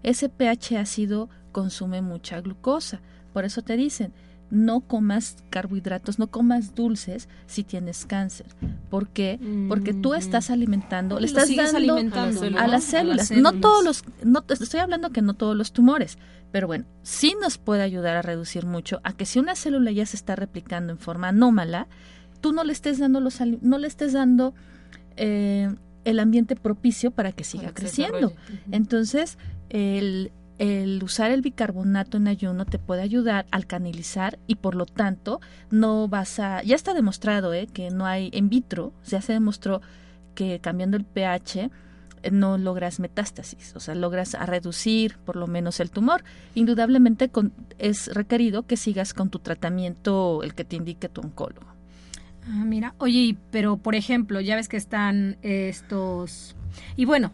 Ese 0.04 0.30
pH 0.30 0.78
ácido 0.78 1.30
consume 1.52 2.02
mucha 2.02 2.40
glucosa, 2.42 3.02
por 3.34 3.44
eso 3.44 3.64
te 3.64 3.76
dicen, 3.76 4.14
no 4.50 4.82
comas 4.82 5.38
carbohidratos, 5.50 6.20
no 6.20 6.28
comas 6.28 6.76
dulces 6.76 7.28
si 7.48 7.64
tienes 7.64 8.06
cáncer. 8.06 8.48
¿Por 8.90 9.10
qué? 9.10 9.40
Porque 9.68 9.94
tú 9.94 10.14
estás 10.14 10.50
alimentando, 10.50 11.20
le 11.20 11.28
estás 11.28 11.54
dando 11.54 11.78
alimentando, 11.78 12.42
a, 12.58 12.68
las 12.68 12.84
células. 12.84 13.32
No 13.32 13.54
todos 13.54 13.84
los, 13.84 14.04
no 14.24 14.44
estoy 14.48 14.80
hablando 14.80 15.10
que 15.10 15.22
no 15.22 15.34
todos 15.34 15.56
los 15.56 15.72
tumores, 15.72 16.18
pero 16.52 16.68
bueno, 16.68 16.86
sí 17.04 17.36
nos 17.42 17.58
puede 17.58 17.84
ayudar 17.84 18.16
a 18.16 18.22
reducir 18.22 18.66
mucho 18.66 19.00
a 19.04 19.14
que 19.14 19.26
si 19.26 19.40
una 19.40 19.56
célula 19.56 19.92
ya 19.92 20.06
se 20.06 20.16
está 20.16 20.36
replicando 20.36 20.94
en 20.94 21.00
forma 21.00 21.30
anómala, 21.30 21.88
tú 22.42 22.54
no 22.54 22.64
le 22.64 22.74
estés 22.74 23.00
dando 23.00 23.20
los, 23.20 23.40
no 23.62 23.78
le 23.78 23.88
estés 23.88 24.14
dando 24.14 24.54
eh, 25.16 25.70
el 26.06 26.20
ambiente 26.20 26.56
propicio 26.56 27.12
para 27.12 27.32
que 27.32 27.44
siga 27.44 27.74
creciendo. 27.74 28.34
Entonces, 28.72 29.38
el, 29.70 30.32
el 30.58 31.04
usar 31.04 31.32
el 31.32 31.42
bicarbonato 31.42 32.18
en 32.18 32.28
ayuno 32.28 32.66
te 32.66 32.80
puede 32.80 33.02
ayudar 33.02 33.46
a 33.52 33.58
alcanilizar 33.58 34.40
y 34.48 34.56
por 34.56 34.76
lo 34.76 34.86
tanto 34.86 35.42
no 35.70 36.08
vas 36.08 36.40
a 36.40 36.64
ya 36.64 36.76
está 36.76 36.94
demostrado 36.94 37.54
¿eh? 37.54 37.68
que 37.68 37.92
no 37.92 38.06
hay 38.06 38.30
en 38.34 38.50
vitro 38.50 38.94
ya 39.06 39.22
se 39.22 39.34
demostró 39.34 39.82
que 40.34 40.60
cambiando 40.60 40.98
el 40.98 41.04
pH 41.04 41.70
no 42.32 42.58
logras 42.58 43.00
metástasis, 43.00 43.76
o 43.76 43.80
sea, 43.80 43.96
logras 43.96 44.36
a 44.36 44.46
reducir 44.46 45.18
por 45.18 45.36
lo 45.36 45.48
menos 45.48 45.80
el 45.80 45.92
tumor. 45.92 46.24
Indudablemente 46.56 47.30
es 47.78 48.08
requerido 48.14 48.64
que 48.64 48.78
sigas 48.78 49.14
con 49.14 49.30
tu 49.30 49.40
tratamiento, 49.40 50.44
el 50.44 50.54
que 50.54 50.66
te 50.66 50.76
indique 50.76 51.10
tu 51.10 51.22
oncólogo. 51.22 51.68
Ah, 52.46 52.64
mira, 52.66 52.96
oye, 52.98 53.36
pero 53.52 53.78
por 53.78 53.96
ejemplo, 53.96 54.40
ya 54.40 54.56
ves 54.56 54.70
que 54.70 54.78
están 54.78 55.38
estos... 55.42 56.56
Y 56.96 57.06
bueno, 57.06 57.34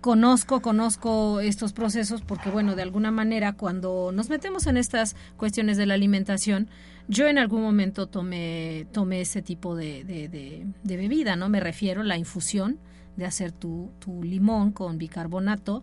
conozco, 0.00 0.60
conozco 0.60 1.40
estos 1.40 1.72
procesos 1.72 2.20
porque, 2.20 2.50
bueno, 2.50 2.76
de 2.76 2.82
alguna 2.82 3.10
manera 3.10 3.54
cuando 3.54 4.12
nos 4.12 4.28
metemos 4.28 4.66
en 4.66 4.76
estas 4.76 5.16
cuestiones 5.36 5.76
de 5.76 5.86
la 5.86 5.94
alimentación, 5.94 6.68
yo 7.08 7.26
en 7.26 7.38
algún 7.38 7.62
momento 7.62 8.06
tomé, 8.06 8.86
tomé 8.92 9.22
ese 9.22 9.42
tipo 9.42 9.74
de, 9.74 10.04
de, 10.04 10.96
bebida, 10.96 11.36
¿no? 11.36 11.48
Me 11.48 11.58
refiero 11.58 12.02
a 12.02 12.04
la 12.04 12.18
infusión 12.18 12.78
de 13.16 13.24
hacer 13.24 13.52
tu, 13.52 13.90
tu, 13.98 14.22
limón 14.22 14.72
con 14.72 14.98
bicarbonato. 14.98 15.82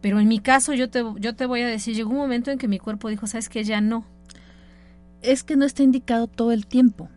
Pero 0.00 0.20
en 0.20 0.28
mi 0.28 0.38
caso, 0.38 0.74
yo 0.74 0.90
te, 0.90 1.02
yo 1.18 1.34
te 1.34 1.46
voy 1.46 1.62
a 1.62 1.66
decir, 1.66 1.94
llegó 1.94 2.10
un 2.10 2.16
momento 2.16 2.50
en 2.50 2.58
que 2.58 2.68
mi 2.68 2.78
cuerpo 2.78 3.08
dijo, 3.08 3.26
¿sabes 3.26 3.48
qué? 3.48 3.64
Ya 3.64 3.80
no. 3.80 4.04
Es 5.22 5.42
que 5.42 5.56
no 5.56 5.64
está 5.64 5.82
indicado 5.82 6.26
todo 6.26 6.52
el 6.52 6.66
tiempo 6.66 7.08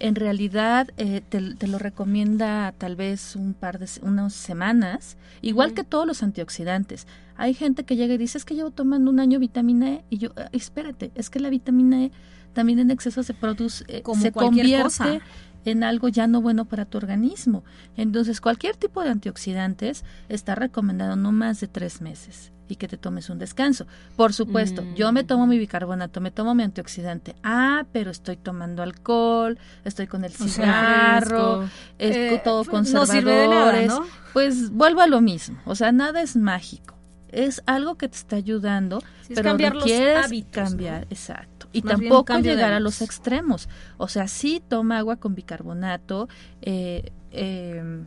en 0.00 0.14
realidad 0.14 0.88
eh, 0.96 1.20
te, 1.28 1.66
lo 1.66 1.78
recomienda 1.78 2.74
tal 2.76 2.96
vez 2.96 3.36
un 3.36 3.54
par 3.54 3.78
de 3.78 3.86
unas 4.02 4.32
semanas, 4.32 5.16
igual 5.42 5.74
que 5.74 5.84
todos 5.84 6.06
los 6.06 6.22
antioxidantes. 6.22 7.06
Hay 7.36 7.54
gente 7.54 7.84
que 7.84 7.96
llega 7.96 8.14
y 8.14 8.18
dice, 8.18 8.38
es 8.38 8.44
que 8.44 8.54
llevo 8.54 8.70
tomando 8.70 9.10
un 9.10 9.20
año 9.20 9.38
vitamina 9.38 9.90
E, 9.90 10.04
y 10.10 10.18
yo, 10.18 10.30
ah, 10.36 10.48
espérate, 10.52 11.12
es 11.14 11.30
que 11.30 11.38
la 11.38 11.50
vitamina 11.50 12.04
E 12.04 12.12
también 12.54 12.78
en 12.80 12.90
exceso 12.90 13.22
se 13.22 13.34
produce, 13.34 13.84
eh, 13.88 14.02
Como 14.02 14.20
se 14.20 14.32
convierte 14.32 15.20
en 15.64 15.84
algo 15.84 16.08
ya 16.08 16.26
no 16.26 16.40
bueno 16.40 16.64
para 16.64 16.84
tu 16.84 16.98
organismo. 16.98 17.64
Entonces, 17.96 18.40
cualquier 18.40 18.76
tipo 18.76 19.02
de 19.02 19.10
antioxidantes 19.10 20.04
está 20.28 20.54
recomendado 20.54 21.16
no 21.16 21.32
más 21.32 21.60
de 21.60 21.68
tres 21.68 22.00
meses 22.00 22.52
y 22.70 22.76
que 22.76 22.88
te 22.88 22.96
tomes 22.96 23.30
un 23.30 23.38
descanso. 23.38 23.86
Por 24.16 24.32
supuesto, 24.32 24.84
yo 24.94 25.12
me 25.12 25.24
tomo 25.24 25.46
mi 25.46 25.56
mm. 25.56 25.60
bicarbonato, 25.60 26.20
me 26.20 26.30
tomo 26.30 26.54
mi 26.54 26.62
antioxidante. 26.62 27.34
Ah, 27.42 27.84
pero 27.92 28.10
estoy 28.10 28.36
tomando 28.36 28.82
alcohol, 28.82 29.58
estoy 29.84 30.06
con 30.06 30.24
el 30.24 30.32
cigarro, 30.32 31.64
es 31.98 32.16
eh, 32.16 32.40
todo 32.44 32.64
conservadores. 32.64 33.88
No 33.88 34.06
Pues 34.32 34.70
vuelvo 34.70 35.00
a 35.00 35.06
lo 35.06 35.20
mismo. 35.20 35.58
O 35.64 35.74
sea, 35.74 35.92
nada 35.92 36.22
es 36.22 36.36
mágico. 36.36 36.94
Es 37.30 37.62
algo 37.66 37.96
que 37.96 38.08
te 38.08 38.16
está 38.16 38.36
ayudando, 38.36 39.02
pero 39.28 39.42
cambiar 39.42 39.78
quieres 39.78 40.26
cambiar, 40.50 41.06
exacto. 41.10 41.59
Y 41.72 41.82
tampoco 41.82 42.38
llegar 42.38 42.72
a 42.72 42.80
los 42.80 43.00
extremos. 43.00 43.68
O 43.96 44.08
sea, 44.08 44.26
sí 44.26 44.62
toma 44.66 44.98
agua 44.98 45.16
con 45.16 45.34
bicarbonato, 45.34 46.28
eh, 46.62 47.12
eh, 47.30 48.04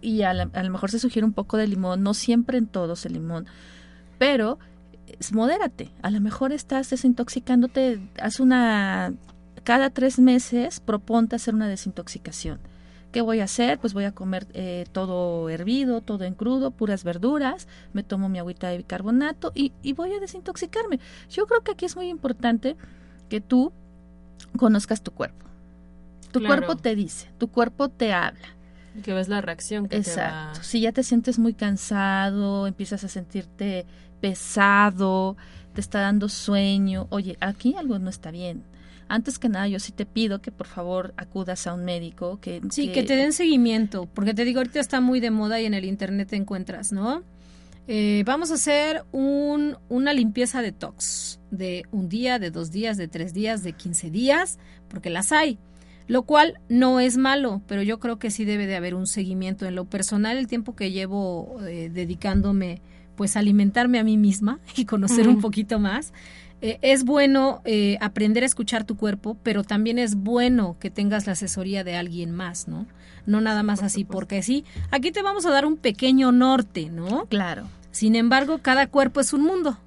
y 0.00 0.22
a, 0.22 0.30
a, 0.30 0.62
lo 0.62 0.70
mejor 0.70 0.90
se 0.90 0.98
sugiere 0.98 1.26
un 1.26 1.32
poco 1.32 1.56
de 1.56 1.66
limón, 1.66 2.02
no 2.02 2.14
siempre 2.14 2.58
en 2.58 2.66
todos 2.66 3.06
el 3.06 3.14
limón, 3.14 3.46
pero 4.18 4.58
modérate. 5.32 5.90
A 6.02 6.10
lo 6.10 6.20
mejor 6.20 6.52
estás 6.52 6.90
desintoxicándote, 6.90 8.00
haz 8.20 8.40
una, 8.40 9.14
cada 9.62 9.90
tres 9.90 10.18
meses 10.18 10.80
proponte 10.80 11.36
hacer 11.36 11.54
una 11.54 11.68
desintoxicación. 11.68 12.58
¿Qué 13.12 13.20
voy 13.20 13.40
a 13.40 13.44
hacer? 13.44 13.78
Pues 13.78 13.92
voy 13.92 14.04
a 14.04 14.12
comer 14.12 14.46
eh, 14.54 14.86
todo 14.90 15.48
hervido, 15.50 16.00
todo 16.00 16.24
en 16.24 16.34
crudo, 16.34 16.70
puras 16.70 17.04
verduras, 17.04 17.68
me 17.92 18.02
tomo 18.02 18.28
mi 18.28 18.38
agüita 18.38 18.68
de 18.68 18.78
bicarbonato 18.78 19.52
y, 19.54 19.72
y 19.82 19.92
voy 19.92 20.12
a 20.14 20.20
desintoxicarme. 20.20 20.98
Yo 21.30 21.46
creo 21.46 21.62
que 21.62 21.72
aquí 21.72 21.84
es 21.84 21.94
muy 21.94 22.08
importante 22.08 22.76
que 23.28 23.40
tú 23.40 23.72
conozcas 24.56 25.02
tu 25.02 25.12
cuerpo. 25.12 25.46
Tu 26.32 26.42
cuerpo 26.44 26.76
te 26.76 26.94
dice, 26.96 27.28
tu 27.38 27.48
cuerpo 27.48 27.90
te 27.90 28.12
habla. 28.12 28.48
Que 29.02 29.12
ves 29.12 29.28
la 29.28 29.40
reacción 29.40 29.88
que 29.88 29.96
Exacto. 29.96 30.62
Si 30.62 30.80
ya 30.80 30.92
te 30.92 31.02
sientes 31.02 31.38
muy 31.38 31.54
cansado, 31.54 32.66
empiezas 32.66 33.04
a 33.04 33.08
sentirte 33.08 33.86
pesado, 34.20 35.36
te 35.74 35.80
está 35.80 36.00
dando 36.00 36.28
sueño, 36.28 37.06
oye, 37.10 37.36
aquí 37.40 37.74
algo 37.76 37.98
no 37.98 38.10
está 38.10 38.30
bien. 38.30 38.64
Antes 39.12 39.38
que 39.38 39.50
nada, 39.50 39.68
yo 39.68 39.78
sí 39.78 39.92
te 39.92 40.06
pido 40.06 40.40
que 40.40 40.50
por 40.50 40.66
favor 40.66 41.12
acudas 41.18 41.66
a 41.66 41.74
un 41.74 41.84
médico. 41.84 42.40
Que, 42.40 42.62
sí, 42.70 42.88
que, 42.88 43.02
te 43.02 43.14
den 43.14 43.34
seguimiento, 43.34 44.06
porque 44.06 44.32
te 44.32 44.42
digo, 44.42 44.60
ahorita 44.60 44.80
está 44.80 45.02
muy 45.02 45.20
de 45.20 45.30
moda 45.30 45.60
y 45.60 45.66
en 45.66 45.74
el 45.74 45.84
internet 45.84 46.28
te 46.30 46.36
encuentras, 46.36 46.92
¿no? 46.92 47.22
Eh, 47.88 48.22
vamos 48.24 48.50
a 48.50 48.54
hacer 48.54 49.04
un, 49.12 49.76
una 49.90 50.14
limpieza 50.14 50.62
de 50.62 50.72
tox 50.72 51.40
de 51.50 51.84
un 51.92 52.08
día, 52.08 52.38
de 52.38 52.50
dos 52.50 52.70
días, 52.70 52.96
de 52.96 53.06
tres 53.06 53.34
días, 53.34 53.62
de 53.62 53.74
quince 53.74 54.10
días, 54.10 54.58
porque 54.88 55.10
las 55.10 55.30
hay. 55.30 55.58
Lo 56.06 56.22
cual 56.22 56.58
no 56.70 56.98
es 56.98 57.18
malo, 57.18 57.60
pero 57.66 57.82
yo 57.82 58.00
creo 58.00 58.18
que 58.18 58.30
sí 58.30 58.46
debe 58.46 58.66
de 58.66 58.76
haber 58.76 58.94
un 58.94 59.06
seguimiento. 59.06 59.66
En 59.66 59.74
lo 59.74 59.84
personal, 59.84 60.38
el 60.38 60.46
tiempo 60.46 60.74
que 60.74 60.90
llevo 60.90 61.58
eh, 61.68 61.90
dedicándome 61.92 62.80
pues 63.14 63.36
alimentarme 63.36 63.98
a 63.98 64.04
mí 64.04 64.16
misma 64.16 64.58
y 64.76 64.86
conocer 64.86 65.28
un 65.28 65.40
poquito 65.40 65.78
más. 65.78 66.14
Eh, 66.62 66.78
es 66.80 67.04
bueno 67.04 67.60
eh, 67.64 67.98
aprender 68.00 68.44
a 68.44 68.46
escuchar 68.46 68.84
tu 68.84 68.96
cuerpo, 68.96 69.36
pero 69.42 69.64
también 69.64 69.98
es 69.98 70.14
bueno 70.14 70.76
que 70.80 70.90
tengas 70.90 71.26
la 71.26 71.32
asesoría 71.32 71.84
de 71.84 71.96
alguien 71.96 72.30
más, 72.30 72.68
¿no? 72.68 72.86
No 73.26 73.40
nada 73.40 73.62
más 73.62 73.82
así, 73.82 74.04
porque 74.04 74.42
sí. 74.42 74.64
Aquí 74.90 75.10
te 75.10 75.22
vamos 75.22 75.44
a 75.44 75.50
dar 75.50 75.66
un 75.66 75.76
pequeño 75.76 76.32
norte, 76.32 76.88
¿no? 76.88 77.26
Claro. 77.26 77.68
Sin 77.90 78.16
embargo, 78.16 78.58
cada 78.62 78.86
cuerpo 78.86 79.20
es 79.20 79.32
un 79.32 79.42
mundo 79.42 79.78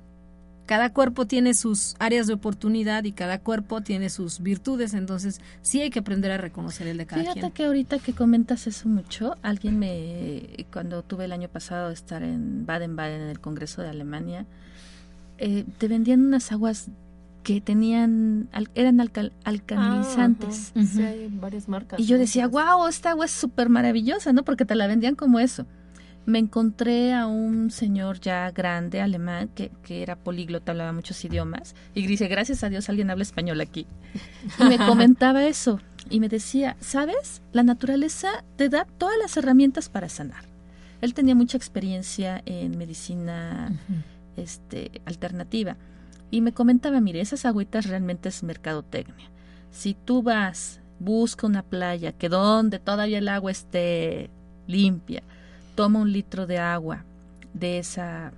cada 0.65 0.91
cuerpo 0.91 1.25
tiene 1.25 1.53
sus 1.53 1.95
áreas 1.99 2.27
de 2.27 2.33
oportunidad 2.33 3.03
y 3.03 3.11
cada 3.11 3.39
cuerpo 3.39 3.81
tiene 3.81 4.09
sus 4.09 4.41
virtudes, 4.41 4.93
entonces 4.93 5.39
sí 5.61 5.81
hay 5.81 5.89
que 5.89 5.99
aprender 5.99 6.31
a 6.31 6.37
reconocer 6.37 6.87
el 6.87 6.97
de 6.97 7.05
cada 7.05 7.21
Fíjate 7.21 7.51
que 7.51 7.65
ahorita 7.65 7.99
que 7.99 8.13
comentas 8.13 8.67
eso 8.67 8.89
mucho, 8.89 9.35
alguien 9.43 9.77
me, 9.77 10.65
cuando 10.73 11.03
tuve 11.03 11.25
el 11.25 11.31
año 11.31 11.49
pasado 11.49 11.91
estar 11.91 12.23
en 12.23 12.65
Baden-Baden 12.65 13.21
en 13.21 13.29
el 13.29 13.39
Congreso 13.39 13.81
de 13.81 13.89
Alemania, 13.89 14.45
eh, 15.37 15.65
te 15.77 15.87
vendían 15.87 16.25
unas 16.25 16.51
aguas 16.51 16.89
que 17.43 17.61
tenían, 17.61 18.49
eran 18.73 18.99
alcanizantes. 19.43 20.73
Ah, 20.75 20.83
sí, 20.83 21.03
hay 21.03 21.27
varias 21.29 21.69
marcas. 21.69 21.99
Y 21.99 22.05
yo 22.05 22.17
decía, 22.17 22.47
wow, 22.47 22.87
esta 22.87 23.11
agua 23.11 23.25
es 23.25 23.31
súper 23.31 23.69
maravillosa, 23.69 24.33
¿no? 24.33 24.43
Porque 24.43 24.65
te 24.65 24.73
la 24.75 24.87
vendían 24.87 25.15
como 25.15 25.39
eso 25.39 25.65
me 26.25 26.39
encontré 26.39 27.13
a 27.13 27.27
un 27.27 27.71
señor 27.71 28.19
ya 28.19 28.49
grande, 28.51 29.01
alemán, 29.01 29.49
que, 29.53 29.71
que, 29.83 30.01
era 30.01 30.15
políglota, 30.15 30.71
hablaba 30.71 30.91
muchos 30.91 31.23
idiomas, 31.23 31.75
y 31.93 32.07
dice, 32.07 32.27
gracias 32.27 32.63
a 32.63 32.69
Dios 32.69 32.89
alguien 32.89 33.09
habla 33.11 33.23
español 33.23 33.61
aquí. 33.61 33.85
Y 34.59 34.63
me 34.63 34.77
comentaba 34.87 35.45
eso, 35.45 35.79
y 36.09 36.19
me 36.19 36.29
decía, 36.29 36.77
¿sabes? 36.79 37.41
La 37.51 37.63
naturaleza 37.63 38.43
te 38.55 38.69
da 38.69 38.87
todas 38.97 39.17
las 39.19 39.37
herramientas 39.37 39.89
para 39.89 40.09
sanar. 40.09 40.45
Él 41.01 41.13
tenía 41.13 41.35
mucha 41.35 41.57
experiencia 41.57 42.41
en 42.45 42.77
medicina 42.77 43.71
este, 44.37 45.01
alternativa, 45.05 45.77
y 46.31 46.41
me 46.41 46.53
comentaba, 46.53 46.99
mire, 47.01 47.21
esas 47.21 47.45
agüitas 47.45 47.85
realmente 47.85 48.29
es 48.29 48.43
mercadotecnia. 48.43 49.29
Si 49.71 49.93
tú 49.93 50.23
vas, 50.23 50.81
busca 50.99 51.47
una 51.47 51.61
playa 51.61 52.11
que 52.11 52.29
donde 52.29 52.79
todavía 52.79 53.19
el 53.19 53.27
agua 53.27 53.51
esté 53.51 54.29
limpia, 54.67 55.23
toma 55.75 55.99
un 55.99 56.11
litro 56.11 56.47
de 56.47 56.57
agua 56.57 57.03
de 57.53 57.79
esa 57.79 58.33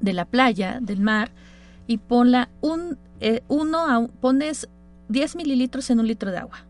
de 0.00 0.12
la 0.12 0.24
playa, 0.24 0.78
del 0.80 1.00
mar, 1.00 1.30
y 1.86 1.98
ponla 1.98 2.48
un, 2.60 2.98
eh, 3.20 3.42
uno 3.48 4.08
pones 4.20 4.68
10 5.08 5.36
mililitros 5.36 5.90
en 5.90 6.00
un 6.00 6.06
litro 6.06 6.30
de 6.30 6.38
agua. 6.38 6.64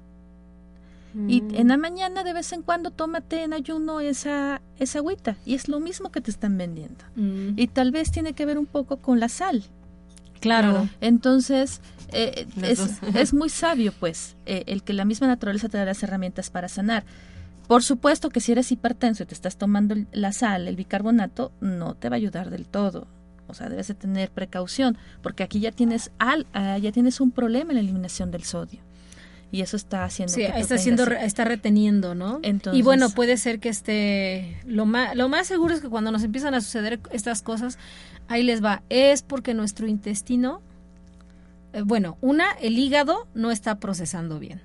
Y 1.28 1.42
Mm. 1.42 1.54
en 1.54 1.68
la 1.68 1.76
mañana 1.76 2.24
de 2.24 2.32
vez 2.32 2.52
en 2.52 2.62
cuando 2.62 2.90
tómate 2.90 3.44
en 3.44 3.52
ayuno 3.52 4.00
esa, 4.00 4.60
esa 4.78 4.98
agüita. 4.98 5.36
Y 5.46 5.54
es 5.54 5.68
lo 5.68 5.78
mismo 5.80 6.10
que 6.10 6.20
te 6.20 6.30
están 6.30 6.56
vendiendo. 6.58 7.04
Mm, 7.16 7.50
Y 7.56 7.68
tal 7.68 7.92
vez 7.92 8.10
tiene 8.10 8.32
que 8.32 8.44
ver 8.46 8.58
un 8.58 8.66
poco 8.66 8.96
con 8.98 9.20
la 9.20 9.28
sal. 9.28 9.62
claro. 10.40 10.88
Entonces, 11.00 11.80
eh, 12.12 12.46
es, 12.62 12.98
es 13.14 13.32
muy 13.32 13.48
sabio, 13.48 13.92
pues, 13.98 14.36
eh, 14.46 14.64
el 14.66 14.82
que 14.82 14.92
la 14.92 15.04
misma 15.04 15.26
naturaleza 15.26 15.68
te 15.68 15.78
da 15.78 15.84
las 15.84 16.02
herramientas 16.02 16.50
para 16.50 16.68
sanar. 16.68 17.04
Por 17.68 17.82
supuesto 17.82 18.28
que 18.28 18.40
si 18.40 18.52
eres 18.52 18.70
hipertenso 18.70 19.22
y 19.22 19.26
te 19.26 19.32
estás 19.34 19.56
tomando 19.56 19.94
la 20.12 20.32
sal, 20.32 20.68
el 20.68 20.76
bicarbonato, 20.76 21.50
no 21.62 21.94
te 21.94 22.10
va 22.10 22.16
a 22.16 22.18
ayudar 22.18 22.50
del 22.50 22.66
todo. 22.66 23.06
O 23.46 23.54
sea, 23.54 23.68
debes 23.70 23.88
de 23.88 23.94
tener 23.94 24.30
precaución, 24.30 24.98
porque 25.22 25.42
aquí 25.44 25.60
ya 25.60 25.70
tienes 25.72 26.10
al, 26.18 26.46
ah, 26.52 26.76
ya 26.78 26.92
tienes 26.92 27.20
un 27.20 27.30
problema 27.30 27.70
en 27.70 27.76
la 27.76 27.80
eliminación 27.82 28.30
del 28.30 28.42
sodio. 28.44 28.80
Y 29.54 29.60
eso 29.60 29.76
está 29.76 30.02
haciendo 30.04 30.32
Sí, 30.34 30.40
que 30.40 30.58
está 30.58 30.74
haciendo, 30.74 31.04
tengas- 31.04 31.22
está 31.24 31.44
reteniendo, 31.44 32.14
¿no? 32.16 32.40
Entonces- 32.42 32.78
y 32.78 32.82
bueno, 32.82 33.08
puede 33.10 33.36
ser 33.36 33.60
que 33.60 33.68
esté, 33.68 34.58
lo 34.66 34.84
más, 34.84 35.14
lo 35.14 35.28
más 35.28 35.46
seguro 35.46 35.74
es 35.74 35.80
que 35.80 35.88
cuando 35.88 36.10
nos 36.10 36.24
empiezan 36.24 36.54
a 36.54 36.60
suceder 36.60 36.98
estas 37.12 37.40
cosas, 37.42 37.78
ahí 38.26 38.42
les 38.42 38.64
va, 38.64 38.82
es 38.88 39.22
porque 39.22 39.54
nuestro 39.54 39.86
intestino, 39.86 40.60
eh, 41.72 41.82
bueno, 41.82 42.18
una, 42.20 42.50
el 42.60 42.78
hígado 42.78 43.28
no 43.34 43.50
está 43.52 43.78
procesando 43.78 44.40
bien, 44.40 44.60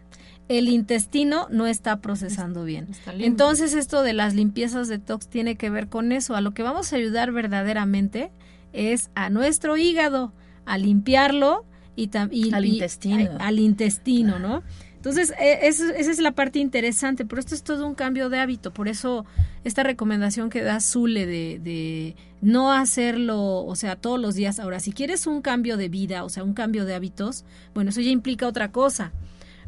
el 0.48 0.68
intestino 0.70 1.46
no 1.52 1.68
está 1.68 2.02
procesando 2.02 2.64
bien. 2.64 2.88
Está. 2.90 3.14
Entonces 3.14 3.76
esto 3.76 4.02
de 4.02 4.14
las 4.14 4.34
limpiezas 4.34 4.88
detox 4.88 5.28
tiene 5.28 5.56
que 5.56 5.70
ver 5.70 5.88
con 5.90 6.12
eso. 6.12 6.36
A 6.36 6.42
lo 6.42 6.56
que 6.56 6.64
vamos 6.64 6.92
a 6.92 6.96
ayudar 6.96 7.32
verdaderamente 7.32 8.32
es 8.74 9.12
a 9.14 9.30
nuestro 9.30 9.78
hígado, 9.78 10.34
a 10.66 10.80
limpiarlo 10.80 11.66
y, 12.00 12.10
y- 12.32 12.54
Al 12.54 12.66
intestino. 12.66 13.38
al 13.40 13.60
intestino, 13.60 14.40
¿no? 14.40 14.64
Entonces, 14.96 15.34
e- 15.40 15.68
es- 15.68 15.80
esa 15.80 16.12
es 16.12 16.20
la 16.20 16.32
parte 16.34 16.60
interesante, 16.60 17.24
pero 17.26 17.40
esto 17.40 17.56
es 17.56 17.64
todo 17.64 17.88
un 17.88 17.96
cambio 17.96 18.30
de 18.30 18.40
hábito, 18.40 18.74
por 18.74 18.88
eso 18.90 19.26
esta 19.64 19.82
recomendación 19.84 20.50
que 20.50 20.62
da 20.62 20.80
Zule 20.82 21.26
de, 21.26 21.60
de 21.64 22.16
no 22.42 22.74
hacerlo, 22.74 23.66
o 23.66 23.76
sea, 23.76 23.96
todos 23.96 24.20
los 24.20 24.36
días. 24.36 24.60
Ahora, 24.60 24.80
si 24.82 24.92
quieres 24.92 25.26
un 25.28 25.42
cambio 25.42 25.78
de 25.78 25.88
vida, 25.90 26.24
o 26.26 26.30
sea, 26.30 26.44
un 26.44 26.54
cambio 26.54 26.84
de 26.86 26.96
hábitos, 26.96 27.46
bueno, 27.74 27.92
eso 27.92 28.02
ya 28.02 28.10
implica 28.12 28.46
otra 28.48 28.72
cosa, 28.74 29.12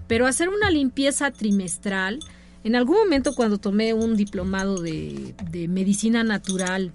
pero 0.07 0.27
hacer 0.27 0.49
una 0.49 0.69
limpieza 0.69 1.31
trimestral, 1.31 2.19
en 2.65 2.75
algún 2.75 2.97
momento 2.97 3.33
cuando 3.33 3.57
tomé 3.57 3.93
un 3.93 4.17
diplomado 4.17 4.81
de, 4.81 5.33
de 5.49 5.67
medicina 5.69 6.23
natural 6.25 6.91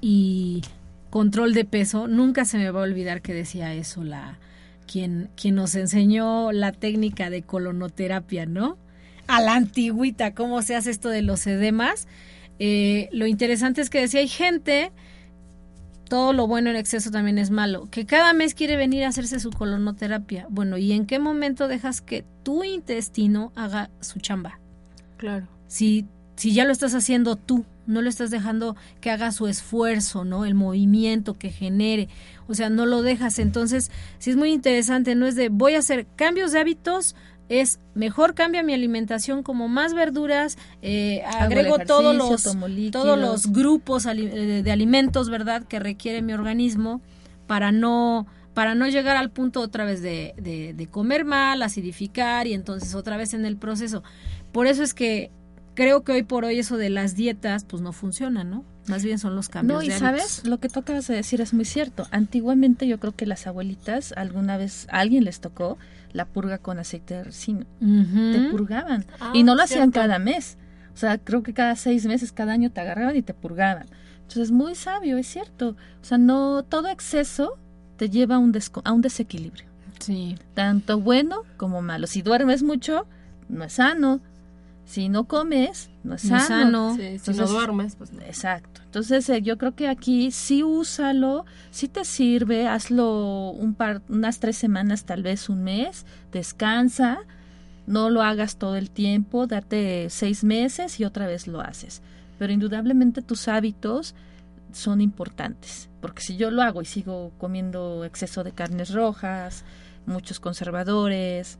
y 0.00 0.62
control 1.10 1.54
de 1.54 1.64
peso, 1.64 2.08
nunca 2.08 2.44
se 2.44 2.58
me 2.58 2.70
va 2.70 2.80
a 2.80 2.84
olvidar 2.84 3.22
que 3.22 3.34
decía 3.34 3.74
eso 3.74 4.04
la 4.04 4.38
quien, 4.88 5.30
quien 5.36 5.54
nos 5.54 5.74
enseñó 5.76 6.50
la 6.50 6.72
técnica 6.72 7.30
de 7.30 7.42
colonoterapia, 7.42 8.46
¿no? 8.46 8.76
A 9.28 9.40
la 9.40 9.54
antigüita, 9.54 10.34
cómo 10.34 10.62
se 10.62 10.74
hace 10.74 10.90
esto 10.90 11.10
de 11.10 11.22
los 11.22 11.46
edemas. 11.46 12.08
Eh, 12.58 13.08
lo 13.12 13.26
interesante 13.26 13.80
es 13.80 13.90
que 13.90 14.00
decía, 14.00 14.20
hay 14.20 14.28
gente, 14.28 14.90
todo 16.08 16.32
lo 16.32 16.48
bueno 16.48 16.70
en 16.70 16.76
exceso 16.76 17.10
también 17.10 17.38
es 17.38 17.50
malo, 17.50 17.88
que 17.90 18.06
cada 18.06 18.32
mes 18.32 18.54
quiere 18.54 18.76
venir 18.76 19.04
a 19.04 19.08
hacerse 19.08 19.38
su 19.38 19.50
colonoterapia. 19.50 20.46
Bueno, 20.48 20.78
¿y 20.78 20.92
en 20.92 21.06
qué 21.06 21.18
momento 21.18 21.68
dejas 21.68 22.00
que 22.00 22.24
tu 22.42 22.64
intestino 22.64 23.52
haga 23.54 23.90
su 24.00 24.18
chamba? 24.18 24.58
Claro. 25.18 25.48
si, 25.66 26.06
si 26.36 26.54
ya 26.54 26.64
lo 26.64 26.70
estás 26.70 26.94
haciendo 26.94 27.34
tú, 27.34 27.64
no 27.88 28.02
lo 28.02 28.08
estás 28.08 28.30
dejando 28.30 28.76
que 29.00 29.10
haga 29.10 29.32
su 29.32 29.48
esfuerzo, 29.48 30.24
¿no? 30.24 30.44
El 30.44 30.54
movimiento 30.54 31.34
que 31.34 31.50
genere, 31.50 32.08
o 32.46 32.54
sea, 32.54 32.70
no 32.70 32.86
lo 32.86 33.02
dejas. 33.02 33.38
Entonces, 33.38 33.90
sí 34.18 34.30
es 34.30 34.36
muy 34.36 34.52
interesante, 34.52 35.14
no 35.14 35.26
es 35.26 35.34
de 35.34 35.48
voy 35.48 35.74
a 35.74 35.78
hacer 35.78 36.06
cambios 36.14 36.52
de 36.52 36.60
hábitos, 36.60 37.16
es 37.48 37.80
mejor 37.94 38.34
cambia 38.34 38.62
mi 38.62 38.74
alimentación 38.74 39.42
como 39.42 39.68
más 39.68 39.94
verduras, 39.94 40.58
eh, 40.82 41.22
agrego 41.24 41.78
todos 41.78 42.14
los 42.14 42.56
todos 42.92 43.46
grupos 43.50 44.04
eh, 44.06 44.62
de 44.62 44.70
alimentos, 44.70 45.30
¿verdad?, 45.30 45.64
que 45.64 45.78
requiere 45.78 46.20
mi 46.20 46.34
organismo 46.34 47.00
para 47.46 47.72
no 47.72 48.26
para 48.52 48.74
no 48.74 48.88
llegar 48.88 49.16
al 49.16 49.30
punto 49.30 49.60
otra 49.60 49.84
vez 49.84 50.02
de, 50.02 50.34
de, 50.36 50.74
de 50.74 50.86
comer 50.88 51.24
mal, 51.24 51.62
acidificar 51.62 52.48
y 52.48 52.54
entonces 52.54 52.96
otra 52.96 53.16
vez 53.16 53.32
en 53.32 53.46
el 53.46 53.56
proceso. 53.56 54.02
Por 54.50 54.66
eso 54.66 54.82
es 54.82 54.94
que 54.94 55.30
creo 55.78 56.02
que 56.02 56.10
hoy 56.10 56.24
por 56.24 56.44
hoy 56.44 56.58
eso 56.58 56.76
de 56.76 56.90
las 56.90 57.14
dietas 57.14 57.62
pues 57.62 57.80
no 57.80 57.92
funciona, 57.92 58.42
¿no? 58.42 58.64
Más 58.88 59.04
bien 59.04 59.20
son 59.20 59.36
los 59.36 59.48
cambios 59.48 59.78
No, 59.78 59.84
y 59.84 59.90
de 59.90 59.96
sabes, 59.96 60.44
lo 60.44 60.58
que 60.58 60.68
tú 60.68 60.80
acabas 60.80 61.06
de 61.06 61.14
decir 61.14 61.40
es 61.40 61.54
muy 61.54 61.64
cierto. 61.64 62.08
Antiguamente 62.10 62.88
yo 62.88 62.98
creo 62.98 63.14
que 63.14 63.26
las 63.26 63.46
abuelitas, 63.46 64.12
alguna 64.16 64.56
vez 64.56 64.88
a 64.90 64.98
alguien 64.98 65.22
les 65.22 65.38
tocó 65.38 65.78
la 66.12 66.24
purga 66.24 66.58
con 66.58 66.80
aceite 66.80 67.14
de 67.14 67.22
resino. 67.22 67.64
Te 67.78 68.50
purgaban. 68.50 69.06
Ah, 69.20 69.30
y 69.34 69.44
no 69.44 69.54
lo 69.54 69.62
hacían 69.62 69.92
cierto. 69.92 70.00
cada 70.00 70.18
mes. 70.18 70.58
O 70.94 70.96
sea, 70.96 71.16
creo 71.16 71.44
que 71.44 71.54
cada 71.54 71.76
seis 71.76 72.06
meses, 72.06 72.32
cada 72.32 72.54
año 72.54 72.72
te 72.72 72.80
agarraban 72.80 73.14
y 73.14 73.22
te 73.22 73.32
purgaban. 73.32 73.86
Entonces, 74.22 74.50
muy 74.50 74.74
sabio, 74.74 75.16
es 75.16 75.28
cierto. 75.28 75.76
O 76.02 76.04
sea, 76.04 76.18
no 76.18 76.64
todo 76.64 76.88
exceso 76.88 77.56
te 77.98 78.10
lleva 78.10 78.34
a 78.34 78.38
un, 78.38 78.52
a 78.82 78.92
un 78.92 79.00
desequilibrio. 79.00 79.66
Sí. 80.00 80.34
Tanto 80.54 80.98
bueno 80.98 81.42
como 81.56 81.82
malo. 81.82 82.08
Si 82.08 82.22
duermes 82.22 82.64
mucho, 82.64 83.06
no 83.48 83.62
es 83.62 83.74
sano. 83.74 84.20
Si 84.88 85.10
no 85.10 85.24
comes, 85.24 85.90
no 86.02 86.14
es 86.14 86.24
No 86.24 86.40
sano. 86.40 86.40
es 86.40 86.48
sano. 86.48 86.96
Sí, 86.96 87.18
si 87.18 87.38
no 87.38 87.46
duermes, 87.46 87.94
pues 87.96 88.10
no. 88.10 88.22
Exacto. 88.22 88.80
Entonces 88.86 89.28
eh, 89.28 89.42
yo 89.42 89.58
creo 89.58 89.74
que 89.74 89.86
aquí 89.86 90.30
sí 90.30 90.62
úsalo, 90.62 91.44
sí 91.70 91.88
te 91.88 92.06
sirve, 92.06 92.66
hazlo 92.66 93.50
un 93.50 93.74
par, 93.74 94.00
unas 94.08 94.40
tres 94.40 94.56
semanas, 94.56 95.04
tal 95.04 95.22
vez 95.22 95.50
un 95.50 95.62
mes, 95.62 96.06
descansa, 96.32 97.18
no 97.86 98.08
lo 98.08 98.22
hagas 98.22 98.56
todo 98.56 98.76
el 98.76 98.90
tiempo, 98.90 99.46
date 99.46 100.08
seis 100.08 100.42
meses 100.42 100.98
y 101.00 101.04
otra 101.04 101.26
vez 101.26 101.46
lo 101.46 101.60
haces. 101.60 102.00
Pero 102.38 102.54
indudablemente 102.54 103.20
tus 103.20 103.46
hábitos 103.46 104.14
son 104.72 105.02
importantes, 105.02 105.90
porque 106.00 106.22
si 106.22 106.38
yo 106.38 106.50
lo 106.50 106.62
hago 106.62 106.80
y 106.80 106.86
sigo 106.86 107.30
comiendo 107.36 108.06
exceso 108.06 108.42
de 108.42 108.52
carnes 108.52 108.94
rojas, 108.94 109.64
muchos 110.06 110.40
conservadores, 110.40 111.58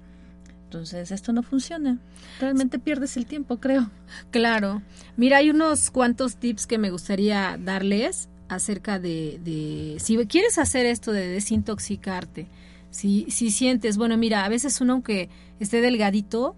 entonces 0.68 1.10
esto 1.12 1.32
no 1.32 1.42
funciona. 1.42 1.98
Realmente 2.38 2.78
pierdes 2.78 3.16
el 3.16 3.24
tiempo, 3.24 3.56
creo. 3.56 3.90
Claro. 4.30 4.82
Mira, 5.16 5.38
hay 5.38 5.48
unos 5.48 5.90
cuantos 5.90 6.36
tips 6.36 6.66
que 6.66 6.76
me 6.76 6.90
gustaría 6.90 7.58
darles 7.58 8.28
acerca 8.50 8.98
de, 8.98 9.40
de 9.42 9.96
si 9.98 10.16
quieres 10.26 10.58
hacer 10.58 10.84
esto 10.84 11.12
de 11.12 11.26
desintoxicarte, 11.26 12.48
si, 12.90 13.30
si 13.30 13.50
sientes, 13.50 13.96
bueno, 13.96 14.18
mira, 14.18 14.44
a 14.44 14.48
veces 14.50 14.80
uno 14.82 14.94
aunque 14.94 15.30
esté 15.58 15.80
delgadito, 15.80 16.54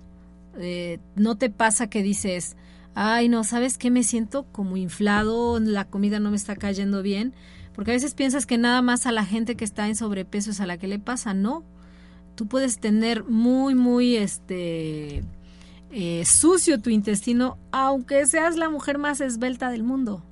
eh, 0.58 0.98
no 1.14 1.36
te 1.36 1.48
pasa 1.48 1.88
que 1.88 2.02
dices, 2.02 2.56
ay, 2.94 3.28
no, 3.28 3.44
¿sabes 3.44 3.78
qué? 3.78 3.90
Me 3.90 4.02
siento 4.02 4.44
como 4.50 4.76
inflado, 4.76 5.60
la 5.60 5.84
comida 5.84 6.18
no 6.18 6.30
me 6.30 6.36
está 6.36 6.56
cayendo 6.56 7.02
bien, 7.02 7.32
porque 7.74 7.92
a 7.92 7.94
veces 7.94 8.14
piensas 8.14 8.44
que 8.44 8.58
nada 8.58 8.82
más 8.82 9.06
a 9.06 9.12
la 9.12 9.24
gente 9.24 9.54
que 9.54 9.64
está 9.64 9.86
en 9.86 9.94
sobrepeso 9.94 10.50
es 10.50 10.60
a 10.60 10.66
la 10.66 10.78
que 10.78 10.88
le 10.88 10.98
pasa, 10.98 11.32
no. 11.32 11.64
Tú 12.34 12.46
puedes 12.46 12.78
tener 12.78 13.24
muy, 13.24 13.74
muy, 13.74 14.16
este, 14.16 15.22
eh, 15.90 16.24
sucio 16.24 16.80
tu 16.80 16.90
intestino, 16.90 17.58
aunque 17.72 18.26
seas 18.26 18.56
la 18.56 18.70
mujer 18.70 18.98
más 18.98 19.20
esbelta 19.20 19.70
del 19.70 19.82
mundo, 19.82 20.22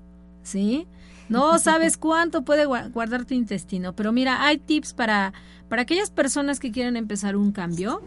¿sí? 0.42 0.86
No 1.28 1.58
sabes 1.58 1.96
cuánto 1.98 2.42
puede 2.44 2.66
gua- 2.66 2.90
guardar 2.92 3.24
tu 3.26 3.34
intestino, 3.34 3.92
pero 3.94 4.12
mira, 4.12 4.46
hay 4.46 4.58
tips 4.58 4.94
para, 4.94 5.32
para 5.68 5.82
aquellas 5.82 6.10
personas 6.10 6.60
que 6.60 6.72
quieren 6.72 6.96
empezar 6.96 7.36
un 7.36 7.52
cambio. 7.52 8.00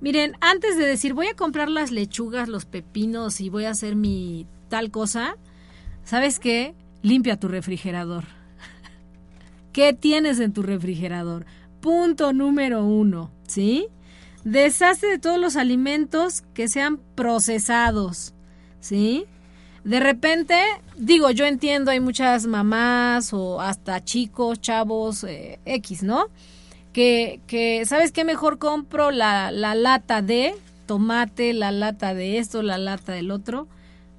Miren, 0.00 0.36
antes 0.42 0.76
de 0.76 0.84
decir 0.84 1.14
voy 1.14 1.28
a 1.28 1.34
comprar 1.34 1.70
las 1.70 1.90
lechugas, 1.90 2.48
los 2.48 2.66
pepinos 2.66 3.40
y 3.40 3.48
voy 3.48 3.64
a 3.64 3.70
hacer 3.70 3.96
mi 3.96 4.46
tal 4.68 4.90
cosa, 4.90 5.36
¿sabes 6.04 6.38
qué? 6.38 6.74
Limpia 7.02 7.38
tu 7.40 7.48
refrigerador. 7.48 8.24
¿Qué 9.72 9.94
tienes 9.94 10.40
en 10.40 10.52
tu 10.52 10.62
refrigerador? 10.62 11.46
Punto 11.84 12.32
número 12.32 12.82
uno, 12.82 13.30
¿sí? 13.46 13.88
Deshazte 14.42 15.06
de 15.06 15.18
todos 15.18 15.38
los 15.38 15.54
alimentos 15.56 16.40
que 16.54 16.66
sean 16.66 16.98
procesados, 17.14 18.32
¿sí? 18.80 19.26
De 19.84 20.00
repente, 20.00 20.56
digo, 20.96 21.30
yo 21.30 21.44
entiendo, 21.44 21.90
hay 21.90 22.00
muchas 22.00 22.46
mamás 22.46 23.34
o 23.34 23.60
hasta 23.60 24.02
chicos, 24.02 24.62
chavos, 24.62 25.24
eh, 25.24 25.58
X, 25.66 26.02
¿no? 26.02 26.28
Que, 26.94 27.40
que, 27.46 27.84
¿sabes 27.84 28.12
qué? 28.12 28.24
Mejor 28.24 28.56
compro 28.58 29.10
la, 29.10 29.50
la 29.50 29.74
lata 29.74 30.22
de 30.22 30.54
tomate, 30.86 31.52
la 31.52 31.70
lata 31.70 32.14
de 32.14 32.38
esto, 32.38 32.62
la 32.62 32.78
lata 32.78 33.12
del 33.12 33.30
otro. 33.30 33.68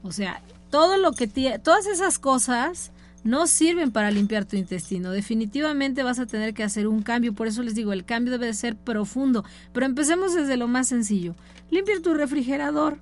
O 0.03 0.11
sea, 0.11 0.39
todo 0.69 0.97
lo 0.97 1.13
que 1.13 1.27
tie- 1.27 1.59
todas 1.59 1.87
esas 1.87 2.19
cosas 2.19 2.91
no 3.25 3.47
sirven 3.47 3.91
para 3.91 4.11
limpiar 4.11 4.45
tu 4.45 4.55
intestino. 4.55 5.11
Definitivamente 5.11 6.03
vas 6.03 6.19
a 6.19 6.27
tener 6.27 6.53
que 6.53 6.63
hacer 6.63 6.87
un 6.87 7.01
cambio. 7.01 7.33
Por 7.33 7.47
eso 7.47 7.63
les 7.63 7.73
digo, 7.73 7.91
el 7.91 8.05
cambio 8.05 8.31
debe 8.31 8.45
de 8.45 8.53
ser 8.53 8.77
profundo. 8.77 9.43
Pero 9.73 9.87
empecemos 9.87 10.35
desde 10.35 10.57
lo 10.57 10.67
más 10.67 10.87
sencillo. 10.87 11.35
Limpia 11.71 11.99
tu 12.03 12.13
refrigerador. 12.13 12.99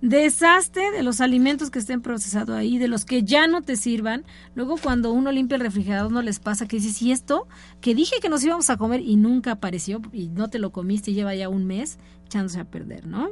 Deshazte 0.00 0.92
de 0.92 1.02
los 1.02 1.20
alimentos 1.20 1.70
que 1.70 1.80
estén 1.80 2.02
procesados 2.02 2.56
ahí, 2.56 2.78
de 2.78 2.86
los 2.86 3.04
que 3.04 3.24
ya 3.24 3.48
no 3.48 3.62
te 3.62 3.74
sirvan. 3.74 4.24
Luego 4.54 4.76
cuando 4.76 5.12
uno 5.12 5.32
limpia 5.32 5.56
el 5.56 5.62
refrigerador 5.62 6.12
no 6.12 6.22
les 6.22 6.38
pasa 6.38 6.68
que 6.68 6.76
dices, 6.76 7.02
¿y 7.02 7.10
esto? 7.10 7.48
Que 7.80 7.96
dije 7.96 8.16
que 8.22 8.28
nos 8.28 8.44
íbamos 8.44 8.70
a 8.70 8.76
comer 8.76 9.00
y 9.00 9.16
nunca 9.16 9.52
apareció 9.52 10.00
y 10.12 10.28
no 10.28 10.50
te 10.50 10.60
lo 10.60 10.70
comiste 10.70 11.10
y 11.10 11.14
lleva 11.14 11.34
ya 11.34 11.48
un 11.48 11.66
mes 11.66 11.98
echándose 12.26 12.60
a 12.60 12.64
perder, 12.64 13.06
¿no? 13.06 13.30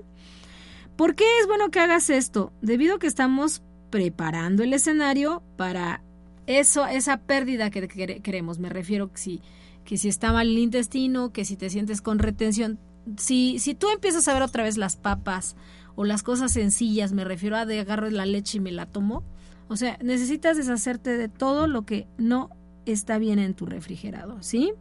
¿Por 0.97 1.15
qué 1.15 1.25
es 1.41 1.47
bueno 1.47 1.71
que 1.71 1.79
hagas 1.79 2.11
esto? 2.11 2.53
Debido 2.63 2.97
a 2.97 2.99
que 2.99 3.07
estamos 3.07 3.63
preparando 3.91 4.65
el 4.65 4.73
escenario 4.73 5.43
para 5.57 6.03
eso, 6.47 6.87
esa 6.87 7.19
pérdida 7.19 7.71
que 7.71 7.89
queremos. 8.23 8.59
Me 8.59 8.69
refiero 8.69 9.13
que 9.13 9.19
si, 9.19 9.43
que 9.85 9.97
si 9.97 10.09
está 10.09 10.33
mal 10.33 10.49
el 10.49 10.59
intestino, 10.59 11.33
que 11.33 11.45
si 11.45 11.57
te 11.57 11.71
sientes 11.71 12.01
con 12.01 12.19
retención. 12.19 12.79
Si, 13.17 13.59
si 13.59 13.75
tú 13.75 13.89
empiezas 13.91 14.29
a 14.29 14.35
ver 14.35 14.43
otra 14.43 14.65
vez 14.65 14.77
las 14.77 14.97
papas 14.97 15.57
o 15.95 16.05
las 16.05 16.23
cosas 16.23 16.53
sencillas, 16.53 17.13
me 17.13 17.25
refiero 17.25 17.57
a 17.57 17.67
de 17.67 17.81
agarro 17.81 18.09
la 18.11 18.27
leche 18.27 18.59
y 18.59 18.61
me 18.61 18.73
la 18.73 18.87
tomo. 18.87 19.23
O 19.69 19.77
sea, 19.77 19.99
necesitas 20.03 20.57
deshacerte 20.57 21.17
de 21.17 21.29
todo 21.29 21.67
lo 21.67 21.83
que 21.83 22.07
no 22.19 22.51
está 22.87 23.19
bien 23.19 23.39
en 23.39 23.55
tu 23.55 23.67
refrigerador, 23.67 24.43
¿sí? 24.45 24.73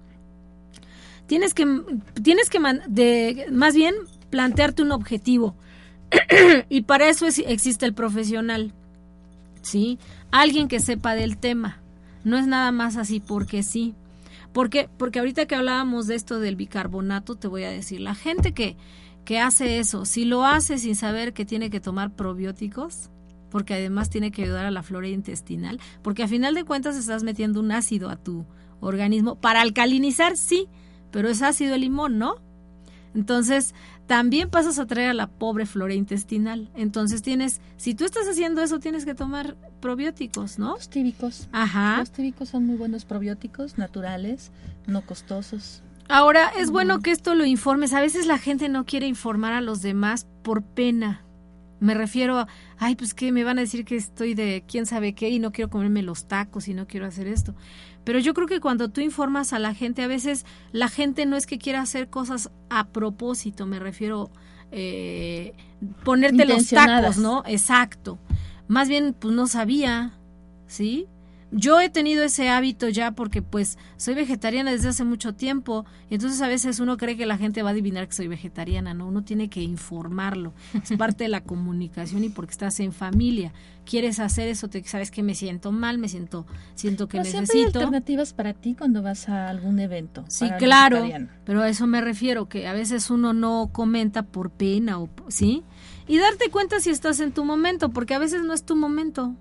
Tienes 1.28 1.54
que, 1.54 1.66
tienes 2.22 2.50
que 2.50 2.60
de, 2.88 3.46
más 3.52 3.76
bien 3.76 3.96
plantearte 4.30 4.82
un 4.82 4.92
objetivo. 4.92 5.56
y 6.70 6.82
para 6.82 7.08
eso 7.08 7.26
existe 7.28 7.86
el 7.86 7.94
profesional, 7.94 8.74
¿sí? 9.62 9.98
Alguien 10.32 10.68
que 10.68 10.80
sepa 10.80 11.16
del 11.16 11.38
tema. 11.38 11.80
No 12.24 12.38
es 12.38 12.48
nada 12.48 12.72
más 12.72 12.98
así 12.98 13.20
porque 13.20 13.64
sí. 13.64 13.96
Porque, 14.54 14.90
porque 14.98 15.20
ahorita 15.20 15.46
que 15.46 15.56
hablábamos 15.56 16.08
de 16.08 16.16
esto 16.16 16.40
del 16.40 16.56
bicarbonato, 16.56 17.36
te 17.36 17.48
voy 17.48 17.64
a 17.64 17.70
decir, 17.70 18.02
la 18.02 18.16
gente 18.16 18.54
que, 18.54 18.76
que 19.24 19.40
hace 19.40 19.80
eso, 19.80 20.06
si 20.06 20.26
lo 20.26 20.46
hace 20.46 20.78
sin 20.78 20.96
saber 20.96 21.34
que 21.34 21.46
tiene 21.46 21.70
que 21.70 21.80
tomar 21.80 22.12
probióticos, 22.12 23.10
porque 23.50 23.76
además 23.76 24.10
tiene 24.10 24.32
que 24.32 24.44
ayudar 24.44 24.66
a 24.66 24.72
la 24.72 24.84
flora 24.84 25.08
intestinal, 25.08 25.80
porque 26.02 26.24
a 26.24 26.28
final 26.28 26.54
de 26.54 26.66
cuentas 26.66 26.98
estás 26.98 27.24
metiendo 27.24 27.60
un 27.60 27.72
ácido 27.72 28.10
a 28.10 28.18
tu 28.18 28.46
organismo 28.82 29.36
para 29.36 29.62
alcalinizar, 29.62 30.36
sí, 30.36 30.68
pero 31.12 31.30
es 31.30 31.42
ácido 31.42 31.76
el 31.76 31.82
limón, 31.82 32.18
¿no? 32.18 32.36
Entonces, 33.14 33.74
también 34.08 34.50
pasas 34.50 34.80
a 34.80 34.86
traer 34.86 35.10
a 35.10 35.14
la 35.14 35.28
pobre 35.28 35.66
flora 35.66 35.94
intestinal. 35.94 36.70
Entonces 36.76 37.22
tienes, 37.22 37.62
si 37.78 37.94
tú 37.94 38.06
estás 38.06 38.28
haciendo 38.28 38.62
eso, 38.62 38.80
tienes 38.80 39.06
que 39.06 39.16
tomar 39.16 39.56
probióticos, 39.80 40.60
¿no? 40.60 40.76
Los 40.76 40.90
tíbicos. 40.90 41.48
Ajá. 41.52 41.98
Los 41.98 42.12
tíbicos 42.12 42.50
son 42.50 42.66
muy 42.66 42.78
buenos 42.78 43.06
probióticos, 43.06 43.78
naturales, 43.78 44.52
no 44.88 45.02
costosos. 45.02 45.84
Ahora, 46.08 46.52
es 46.58 46.72
bueno 46.72 47.00
que 47.00 47.12
esto 47.12 47.36
lo 47.36 47.46
informes. 47.46 47.94
A 47.94 48.02
veces 48.02 48.28
la 48.28 48.38
gente 48.38 48.68
no 48.68 48.86
quiere 48.86 49.08
informar 49.08 49.54
a 49.54 49.62
los 49.62 49.82
demás 49.82 50.28
por 50.44 50.62
pena. 50.62 51.24
Me 51.82 51.96
refiero 51.96 52.38
a, 52.38 52.48
ay, 52.78 52.96
pues 52.96 53.14
que 53.14 53.32
me 53.32 53.44
van 53.44 53.58
a 53.58 53.62
decir 53.62 53.84
que 53.84 53.96
estoy 53.96 54.36
de 54.36 54.64
quién 54.68 54.86
sabe 54.86 55.14
qué 55.14 55.30
y 55.30 55.40
no 55.40 55.52
quiero 55.52 55.70
comerme 55.70 56.04
los 56.04 56.28
tacos 56.28 56.68
y 56.68 56.74
no 56.74 56.88
quiero 56.88 57.08
hacer 57.08 57.28
esto. 57.28 57.56
Pero 58.04 58.20
yo 58.20 58.34
creo 58.34 58.48
que 58.48 58.60
cuando 58.60 58.90
tú 58.90 59.02
informas 59.02 59.52
a 59.52 59.60
la 59.60 59.74
gente, 59.74 60.04
a 60.04 60.08
veces 60.08 60.46
la 60.72 60.88
gente 60.88 61.26
no 61.26 61.36
es 61.36 61.48
que 61.48 61.58
quiera 61.58 61.82
hacer 61.82 62.08
cosas 62.08 62.52
a 62.70 62.90
propósito, 62.90 63.66
me 63.66 63.80
refiero 63.80 64.32
eh, 64.72 65.54
ponerte 66.04 66.46
los 66.46 66.70
tacos, 66.70 67.18
¿no? 67.18 67.44
Exacto. 67.48 68.20
Más 68.68 68.88
bien, 68.88 69.16
pues 69.18 69.34
no 69.34 69.48
sabía, 69.48 70.14
¿sí? 70.68 71.08
Yo 71.52 71.82
he 71.82 71.90
tenido 71.90 72.24
ese 72.24 72.50
hábito 72.50 72.88
ya 72.88 73.12
porque 73.12 73.42
pues 73.42 73.78
soy 73.98 74.14
vegetariana 74.14 74.72
desde 74.72 74.90
hace 74.90 75.04
mucho 75.04 75.36
tiempo 75.36 75.86
y 76.10 76.16
entonces 76.16 76.42
a 76.42 76.48
veces 76.48 76.80
uno 76.80 76.96
cree 76.96 77.18
que 77.18 77.26
la 77.26 77.38
gente 77.38 77.62
va 77.62 77.70
a 77.70 77.72
adivinar 77.74 78.08
que 78.08 78.14
soy 78.14 78.28
vegetariana, 78.28 78.94
¿no? 78.94 79.08
Uno 79.08 79.24
tiene 79.24 79.50
que 79.50 79.62
informarlo, 79.62 80.54
es 80.82 80.92
parte 80.98 81.26
de 81.26 81.30
la 81.30 81.44
comunicación 81.44 82.24
y 82.24 82.30
porque 82.30 82.52
estás 82.52 82.80
en 82.80 82.94
familia, 82.94 83.52
quieres 83.86 84.20
hacer 84.20 84.48
eso, 84.48 84.70
te 84.70 84.82
sabes 84.86 85.12
que 85.12 85.24
me 85.24 85.36
siento 85.36 85.74
mal, 85.74 85.98
me 85.98 86.08
siento 86.08 86.46
siento 86.76 87.10
que 87.10 87.18
necesito 87.18 87.54
hay 87.54 87.66
alternativas 87.66 88.34
para 88.34 88.54
ti 88.54 88.74
cuando 88.74 89.02
vas 89.02 89.28
a 89.28 89.50
algún 89.50 89.80
evento. 89.80 90.24
Sí, 90.30 90.50
claro, 90.58 91.06
pero 91.44 91.62
a 91.62 91.70
eso 91.70 91.86
me 91.86 92.00
refiero 92.00 92.48
que 92.48 92.68
a 92.68 92.74
veces 92.74 93.10
uno 93.10 93.34
no 93.34 93.72
comenta 93.74 94.24
por 94.24 94.52
pena 94.52 95.00
o 95.00 95.10
sí, 95.28 95.64
y 96.08 96.18
darte 96.18 96.50
cuenta 96.50 96.80
si 96.80 96.90
estás 96.92 97.20
en 97.20 97.34
tu 97.34 97.44
momento, 97.44 97.90
porque 97.90 98.14
a 98.14 98.20
veces 98.20 98.44
no 98.44 98.54
es 98.54 98.64
tu 98.64 98.76
momento. 98.76 99.36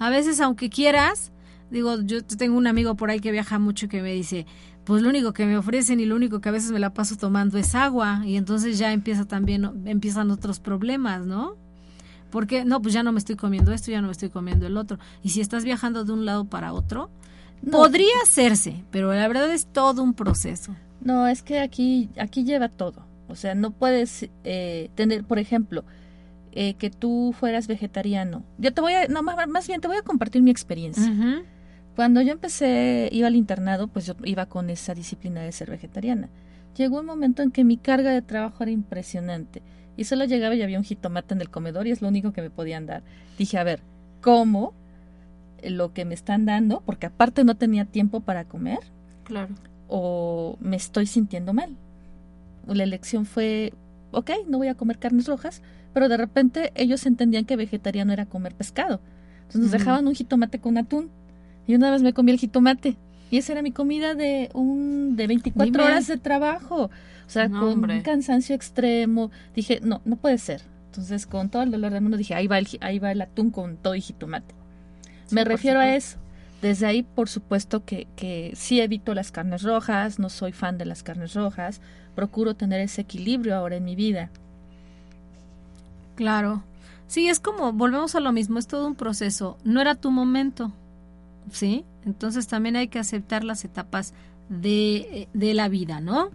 A 0.00 0.08
veces, 0.08 0.40
aunque 0.40 0.70
quieras, 0.70 1.30
digo, 1.70 2.00
yo 2.00 2.24
tengo 2.24 2.56
un 2.56 2.66
amigo 2.66 2.96
por 2.96 3.10
ahí 3.10 3.20
que 3.20 3.30
viaja 3.30 3.58
mucho 3.58 3.86
que 3.86 4.00
me 4.00 4.14
dice, 4.14 4.46
pues 4.84 5.02
lo 5.02 5.10
único 5.10 5.34
que 5.34 5.44
me 5.44 5.58
ofrecen 5.58 6.00
y 6.00 6.06
lo 6.06 6.16
único 6.16 6.40
que 6.40 6.48
a 6.48 6.52
veces 6.52 6.72
me 6.72 6.78
la 6.78 6.94
paso 6.94 7.16
tomando 7.16 7.58
es 7.58 7.74
agua 7.74 8.22
y 8.24 8.36
entonces 8.36 8.78
ya 8.78 8.94
empieza 8.94 9.26
también 9.26 9.70
empiezan 9.84 10.30
otros 10.30 10.58
problemas, 10.58 11.26
¿no? 11.26 11.54
Porque 12.30 12.64
no, 12.64 12.80
pues 12.80 12.94
ya 12.94 13.02
no 13.02 13.12
me 13.12 13.18
estoy 13.18 13.36
comiendo 13.36 13.72
esto, 13.72 13.90
ya 13.90 14.00
no 14.00 14.06
me 14.06 14.12
estoy 14.12 14.30
comiendo 14.30 14.66
el 14.66 14.78
otro. 14.78 14.98
Y 15.22 15.28
si 15.28 15.42
estás 15.42 15.64
viajando 15.64 16.04
de 16.04 16.12
un 16.12 16.24
lado 16.24 16.46
para 16.46 16.72
otro, 16.72 17.10
podría 17.70 18.14
hacerse, 18.24 18.82
pero 18.90 19.12
la 19.12 19.28
verdad 19.28 19.52
es 19.52 19.66
todo 19.66 20.02
un 20.02 20.14
proceso. 20.14 20.74
No, 21.02 21.28
es 21.28 21.42
que 21.42 21.60
aquí 21.60 22.08
aquí 22.18 22.44
lleva 22.44 22.70
todo. 22.70 23.04
O 23.28 23.36
sea, 23.36 23.54
no 23.54 23.70
puedes 23.70 24.30
eh, 24.44 24.90
tener, 24.94 25.24
por 25.24 25.38
ejemplo, 25.38 25.84
eh, 26.52 26.74
que 26.74 26.90
tú 26.90 27.34
fueras 27.38 27.68
vegetariano. 27.68 28.42
Yo 28.58 28.72
te 28.72 28.80
voy 28.80 28.92
a, 28.94 29.06
no, 29.06 29.22
más 29.22 29.68
bien 29.68 29.80
te 29.80 29.88
voy 29.88 29.96
a 29.96 30.02
compartir 30.02 30.42
mi 30.42 30.50
experiencia. 30.50 31.12
Cuando 31.96 32.22
yo 32.22 32.32
empecé, 32.32 33.08
iba 33.12 33.26
al 33.26 33.36
internado, 33.36 33.88
pues 33.88 34.06
yo 34.06 34.14
iba 34.24 34.46
con 34.46 34.70
esa 34.70 34.94
disciplina 34.94 35.42
de 35.42 35.52
ser 35.52 35.70
vegetariana. 35.70 36.28
Llegó 36.76 37.00
un 37.00 37.06
momento 37.06 37.42
en 37.42 37.50
que 37.50 37.64
mi 37.64 37.76
carga 37.76 38.10
de 38.10 38.22
trabajo 38.22 38.62
era 38.62 38.70
impresionante 38.70 39.62
y 39.96 40.04
solo 40.04 40.24
llegaba 40.24 40.54
y 40.54 40.62
había 40.62 40.78
un 40.78 40.84
jitomate 40.84 41.34
en 41.34 41.40
el 41.40 41.50
comedor 41.50 41.86
y 41.86 41.90
es 41.90 42.00
lo 42.00 42.08
único 42.08 42.32
que 42.32 42.42
me 42.42 42.50
podían 42.50 42.86
dar. 42.86 43.02
Dije, 43.36 43.58
a 43.58 43.64
ver, 43.64 43.80
¿cómo 44.22 44.72
lo 45.62 45.92
que 45.92 46.04
me 46.04 46.14
están 46.14 46.46
dando? 46.46 46.82
Porque 46.86 47.06
aparte 47.06 47.44
no 47.44 47.56
tenía 47.56 47.84
tiempo 47.84 48.20
para 48.20 48.44
comer. 48.44 48.78
Claro. 49.24 49.54
O 49.88 50.56
me 50.60 50.76
estoy 50.76 51.06
sintiendo 51.06 51.52
mal. 51.52 51.76
La 52.66 52.84
elección 52.84 53.26
fue, 53.26 53.72
ok, 54.12 54.30
no 54.48 54.58
voy 54.58 54.68
a 54.68 54.74
comer 54.74 54.98
carnes 54.98 55.26
rojas, 55.26 55.60
pero 55.92 56.08
de 56.08 56.16
repente 56.16 56.72
ellos 56.74 57.06
entendían 57.06 57.44
que 57.44 57.56
vegetariano 57.56 58.12
era 58.12 58.26
comer 58.26 58.54
pescado. 58.54 59.00
Entonces 59.42 59.62
nos 59.62 59.70
dejaban 59.72 60.06
un 60.06 60.14
jitomate 60.14 60.60
con 60.60 60.78
atún. 60.78 61.10
Y 61.66 61.74
una 61.74 61.90
vez 61.90 62.02
me 62.02 62.12
comí 62.12 62.30
el 62.30 62.38
jitomate. 62.38 62.96
Y 63.30 63.38
esa 63.38 63.52
era 63.52 63.62
mi 63.62 63.72
comida 63.72 64.14
de 64.14 64.50
un 64.54 65.16
de 65.16 65.26
24 65.26 65.84
horas 65.84 66.06
de 66.06 66.18
trabajo. 66.18 66.84
O 66.84 67.30
sea, 67.30 67.48
con 67.48 67.88
un 67.88 68.00
cansancio 68.02 68.54
extremo. 68.54 69.30
Dije, 69.54 69.80
no, 69.82 70.02
no 70.04 70.16
puede 70.16 70.38
ser. 70.38 70.62
Entonces, 70.86 71.26
con 71.26 71.48
todo 71.48 71.62
el 71.62 71.70
dolor 71.70 71.92
del 71.92 72.02
mundo, 72.02 72.16
dije, 72.16 72.34
ahí 72.34 72.48
va 72.48 72.58
el, 72.58 72.66
ahí 72.80 72.98
va 72.98 73.12
el 73.12 73.20
atún 73.20 73.50
con 73.50 73.76
todo 73.76 73.94
y 73.94 74.00
jitomate. 74.00 74.54
me 75.30 75.44
refiero 75.44 75.78
a 75.78 75.94
eso. 75.94 76.18
Desde 76.62 76.86
ahí, 76.86 77.02
por 77.02 77.28
supuesto, 77.28 77.84
que, 77.84 78.06
que 78.16 78.52
sí 78.54 78.80
evito 78.80 79.14
las 79.14 79.30
carnes 79.30 79.62
rojas, 79.62 80.18
no 80.18 80.28
soy 80.28 80.52
fan 80.52 80.76
de 80.76 80.84
las 80.84 81.02
carnes 81.02 81.34
rojas, 81.34 81.80
procuro 82.14 82.54
tener 82.54 82.80
ese 82.80 83.02
equilibrio 83.02 83.54
ahora 83.54 83.76
en 83.76 83.84
mi 83.84 83.94
vida. 83.94 84.30
Claro. 86.20 86.62
Sí, 87.06 87.28
es 87.28 87.40
como, 87.40 87.72
volvemos 87.72 88.14
a 88.14 88.20
lo 88.20 88.30
mismo, 88.30 88.58
es 88.58 88.66
todo 88.66 88.86
un 88.86 88.94
proceso. 88.94 89.56
No 89.64 89.80
era 89.80 89.94
tu 89.94 90.10
momento, 90.10 90.70
¿sí? 91.50 91.86
Entonces 92.04 92.46
también 92.46 92.76
hay 92.76 92.88
que 92.88 92.98
aceptar 92.98 93.42
las 93.42 93.64
etapas 93.64 94.12
de, 94.50 95.28
de 95.32 95.54
la 95.54 95.70
vida, 95.70 96.02
¿no? 96.02 96.28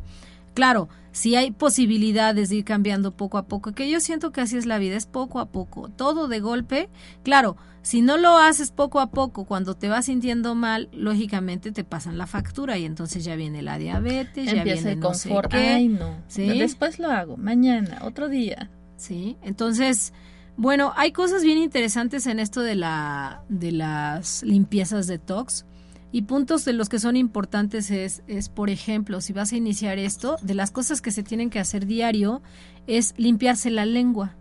Claro, 0.55 0.89
si 1.11 1.35
hay 1.35 1.51
posibilidades 1.51 2.49
de 2.49 2.55
ir 2.55 2.65
cambiando 2.65 3.11
poco 3.11 3.37
a 3.37 3.45
poco, 3.45 3.73
que 3.73 3.87
yo 3.87 3.99
siento 3.99 4.31
que 4.31 4.41
así 4.41 4.57
es 4.57 4.65
la 4.65 4.79
vida, 4.79 4.95
es 4.95 5.05
poco 5.05 5.39
a 5.39 5.51
poco, 5.51 5.87
todo 5.89 6.27
de 6.27 6.39
golpe. 6.39 6.89
Claro, 7.21 7.55
si 7.83 8.01
no 8.01 8.17
lo 8.17 8.39
haces 8.39 8.71
poco 8.71 8.99
a 8.99 9.11
poco, 9.11 9.45
cuando 9.45 9.75
te 9.75 9.87
vas 9.87 10.05
sintiendo 10.05 10.55
mal, 10.55 10.89
lógicamente 10.93 11.71
te 11.71 11.83
pasan 11.83 12.17
la 12.17 12.25
factura 12.25 12.79
y 12.79 12.85
entonces 12.85 13.23
ya 13.23 13.35
viene 13.35 13.61
la 13.61 13.77
diabetes, 13.77 14.51
ya 14.51 14.63
viene 14.63 14.93
el 14.93 14.99
no 14.99 15.09
confort. 15.09 15.53
Ay, 15.53 15.89
no. 15.89 16.23
Después 16.35 16.97
lo 16.97 17.11
hago, 17.11 17.37
mañana, 17.37 17.99
otro 18.01 18.29
día. 18.29 18.71
Sí, 18.97 19.37
entonces, 19.41 20.13
bueno, 20.57 20.93
hay 20.95 21.11
cosas 21.11 21.43
bien 21.43 21.57
interesantes 21.57 22.27
en 22.27 22.39
esto 22.39 22.61
de, 22.61 22.75
la, 22.75 23.43
de 23.49 23.71
las 23.71 24.43
limpiezas 24.43 25.07
detox. 25.07 25.65
Y 26.11 26.21
puntos 26.21 26.63
de 26.63 26.71
los 26.71 26.87
que 26.87 26.99
son 26.99 27.17
importantes 27.17 27.91
es, 27.91 28.23
es, 28.27 28.47
por 28.47 28.69
ejemplo, 28.69 29.19
si 29.19 29.33
vas 29.33 29.51
a 29.51 29.57
iniciar 29.57 29.99
esto, 29.99 30.37
de 30.41 30.53
las 30.53 30.71
cosas 30.71 31.01
que 31.01 31.11
se 31.11 31.23
tienen 31.23 31.49
que 31.49 31.59
hacer 31.59 31.85
diario 31.85 32.41
es 32.87 33.13
limpiarse 33.17 33.69
la 33.69 33.85
lengua. 33.85 34.35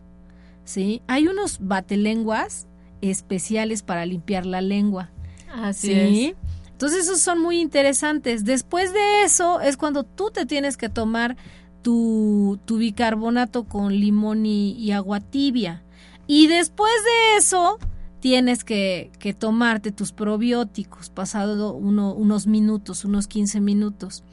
¿sí? 0.64 1.03
Hay 1.07 1.27
unos 1.27 1.59
batelenguas 1.61 2.69
especiales 3.01 3.83
para 3.83 4.07
limpiar 4.07 4.47
la 4.47 4.61
lengua. 4.61 5.11
Así 5.53 5.88
¿sí? 5.88 6.35
Entonces 6.71 7.07
esos 7.07 7.21
son 7.21 7.40
muy 7.40 7.61
interesantes. 7.61 8.45
Después 8.45 8.93
de 8.93 9.23
eso 9.23 9.61
es 9.61 9.77
cuando 9.77 10.03
tú 10.03 10.31
te 10.31 10.47
tienes 10.47 10.77
que 10.77 10.88
tomar 10.88 11.37
tu, 11.85 12.59
bicarbonato 12.66 13.64
con 13.64 13.94
limón 13.94 14.47
y, 14.47 14.90
agua 14.90 15.20
tibia. 15.20 15.85
Y 16.27 16.49
después 16.49 16.92
de 17.05 17.37
eso, 17.38 17.79
tienes 18.20 18.64
que, 18.64 19.12
tomarte 19.38 19.92
tus 19.92 20.11
probióticos 20.12 21.11
pasado 21.11 21.75
unos 21.75 22.47
minutos, 22.49 23.05
unos 23.05 23.29
15 23.29 23.61
minutos. 23.61 24.25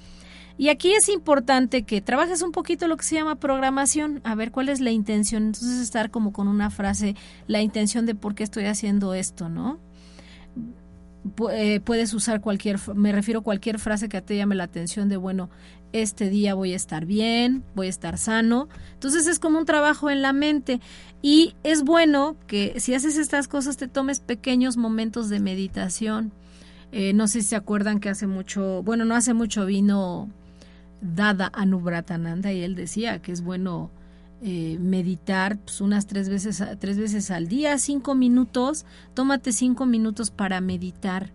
Y 0.58 0.70
aquí 0.70 0.94
es 0.94 1.10
importante 1.10 1.84
que 1.84 2.02
trabajes 2.02 2.42
un 2.42 2.52
poquito 2.52 2.88
lo 2.88 2.96
que 2.96 3.04
se 3.04 3.16
llama 3.16 3.36
programación, 3.36 4.22
a 4.24 4.36
ver 4.36 4.52
cuál 4.52 4.70
es 4.70 4.80
la 4.80 4.92
intención. 4.92 5.44
Entonces 5.48 5.80
estar 5.80 6.10
como 6.10 6.32
con 6.32 6.48
una 6.48 6.70
frase, 6.70 7.16
la 7.48 7.62
intención 7.62 8.06
de 8.06 8.16
por 8.16 8.34
qué 8.34 8.44
estoy 8.44 8.66
haciendo 8.66 9.14
esto, 9.14 9.50
¿no? 9.50 9.80
Eh, 11.52 11.80
puedes 11.82 12.14
usar 12.14 12.42
cualquier, 12.42 12.80
me 12.96 13.12
refiero 13.12 13.42
a 13.42 13.44
cualquier 13.44 13.78
frase 13.78 14.10
que 14.10 14.22
te 14.22 14.38
llame 14.38 14.56
la 14.56 14.64
atención 14.64 15.08
de, 15.10 15.18
bueno, 15.18 15.50
este 15.94 16.30
día 16.30 16.54
voy 16.54 16.74
a 16.74 16.76
estar 16.76 17.06
bien, 17.06 17.64
voy 17.76 17.88
a 17.88 17.90
estar 17.90 18.18
sano. 18.18 18.68
Entonces 18.94 19.28
es 19.28 19.40
como 19.40 19.60
un 19.60 19.66
trabajo 19.66 20.10
en 20.10 20.22
la 20.22 20.34
mente 20.34 20.80
y 21.22 21.56
es 21.64 21.84
bueno 21.84 22.36
que 22.48 22.80
si 22.80 22.94
haces 22.94 23.18
estas 23.18 23.48
cosas 23.48 23.78
te 23.78 23.88
tomes 23.88 24.20
pequeños 24.20 24.78
momentos 24.78 25.30
de 25.30 25.40
meditación. 25.40 26.32
Eh, 26.92 27.14
no 27.14 27.28
sé 27.28 27.42
si 27.42 27.50
se 27.50 27.56
acuerdan 27.56 28.00
que 28.00 28.10
hace 28.10 28.28
mucho, 28.28 28.84
bueno, 28.84 29.06
no 29.06 29.16
hace 29.16 29.34
mucho 29.34 29.66
vino 29.66 30.30
Dada 31.02 31.50
Anubratananda 31.54 32.52
y 32.52 32.62
él 32.62 32.76
decía 32.76 33.22
que 33.22 33.32
es 33.32 33.42
bueno 33.42 33.90
eh, 34.44 34.78
meditar 34.80 35.58
pues, 35.60 35.82
unas 35.82 36.08
tres 36.08 36.28
veces, 36.28 36.64
tres 36.80 36.98
veces 36.98 37.32
al 37.32 37.48
día, 37.48 37.78
cinco 37.78 38.16
minutos, 38.16 38.86
tómate 39.14 39.52
cinco 39.52 39.86
minutos 39.86 40.32
para 40.32 40.62
meditar 40.62 41.32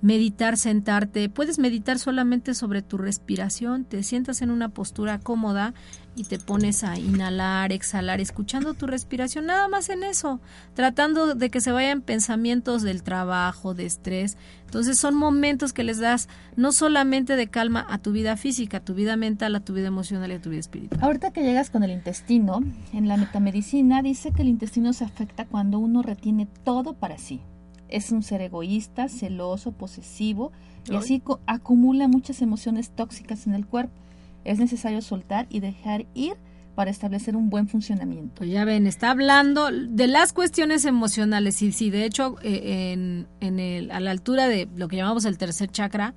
meditar, 0.00 0.56
sentarte. 0.56 1.28
Puedes 1.28 1.58
meditar 1.58 1.98
solamente 1.98 2.54
sobre 2.54 2.82
tu 2.82 2.98
respiración, 2.98 3.84
te 3.84 4.02
sientas 4.02 4.42
en 4.42 4.50
una 4.50 4.68
postura 4.68 5.18
cómoda 5.18 5.74
y 6.14 6.24
te 6.24 6.38
pones 6.38 6.82
a 6.82 6.98
inhalar, 6.98 7.72
exhalar, 7.72 8.20
escuchando 8.20 8.74
tu 8.74 8.86
respiración, 8.86 9.46
nada 9.46 9.68
más 9.68 9.88
en 9.88 10.02
eso, 10.02 10.40
tratando 10.74 11.34
de 11.34 11.50
que 11.50 11.60
se 11.60 11.70
vayan 11.70 12.02
pensamientos 12.02 12.82
del 12.82 13.02
trabajo, 13.02 13.74
de 13.74 13.86
estrés. 13.86 14.36
Entonces 14.64 14.98
son 14.98 15.14
momentos 15.14 15.72
que 15.72 15.84
les 15.84 15.98
das 15.98 16.28
no 16.56 16.72
solamente 16.72 17.36
de 17.36 17.46
calma 17.46 17.86
a 17.88 17.98
tu 17.98 18.12
vida 18.12 18.36
física, 18.36 18.78
a 18.78 18.84
tu 18.84 18.94
vida 18.94 19.16
mental, 19.16 19.54
a 19.54 19.60
tu 19.60 19.72
vida 19.74 19.86
emocional 19.86 20.30
y 20.32 20.34
a 20.34 20.40
tu 20.40 20.50
vida 20.50 20.60
espiritual. 20.60 21.00
Ahorita 21.02 21.32
que 21.32 21.42
llegas 21.42 21.70
con 21.70 21.84
el 21.84 21.92
intestino, 21.92 22.62
en 22.92 23.06
la 23.06 23.16
metamedicina 23.16 24.02
dice 24.02 24.32
que 24.32 24.42
el 24.42 24.48
intestino 24.48 24.92
se 24.92 25.04
afecta 25.04 25.46
cuando 25.46 25.78
uno 25.78 26.02
retiene 26.02 26.48
todo 26.64 26.94
para 26.94 27.16
sí 27.18 27.40
es 27.88 28.12
un 28.12 28.22
ser 28.22 28.40
egoísta, 28.40 29.08
celoso, 29.08 29.72
posesivo 29.72 30.52
y 30.90 30.96
así 30.96 31.22
acumula 31.46 32.08
muchas 32.08 32.40
emociones 32.42 32.90
tóxicas 32.90 33.46
en 33.46 33.54
el 33.54 33.66
cuerpo. 33.66 33.94
Es 34.44 34.58
necesario 34.58 35.02
soltar 35.02 35.46
y 35.50 35.60
dejar 35.60 36.06
ir 36.14 36.36
para 36.74 36.90
establecer 36.90 37.34
un 37.34 37.50
buen 37.50 37.66
funcionamiento. 37.66 38.36
Pues 38.36 38.50
ya 38.50 38.64
ven, 38.64 38.86
está 38.86 39.10
hablando 39.10 39.70
de 39.70 40.06
las 40.06 40.32
cuestiones 40.32 40.84
emocionales 40.84 41.60
y 41.60 41.72
sí, 41.72 41.90
de 41.90 42.04
hecho, 42.04 42.36
eh, 42.42 42.92
en, 42.92 43.26
en 43.40 43.58
el, 43.58 43.90
a 43.90 43.98
la 43.98 44.12
altura 44.12 44.46
de 44.46 44.68
lo 44.76 44.86
que 44.86 44.96
llamamos 44.96 45.24
el 45.24 45.38
tercer 45.38 45.70
chakra, 45.70 46.14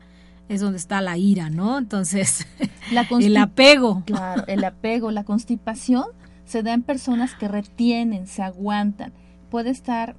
es 0.49 0.61
donde 0.61 0.77
está 0.77 1.01
la 1.01 1.17
ira, 1.17 1.49
¿no? 1.49 1.77
Entonces, 1.77 2.45
el 3.19 3.37
apego. 3.37 4.03
Claro, 4.05 4.43
el 4.47 4.63
apego, 4.63 5.09
la 5.09 5.23
constipación 5.23 6.05
se 6.45 6.61
da 6.61 6.73
en 6.73 6.83
personas 6.83 7.33
que 7.33 7.47
retienen, 7.47 8.27
se 8.27 8.43
aguantan. 8.43 9.13
Puede 9.49 9.69
estar 9.69 10.15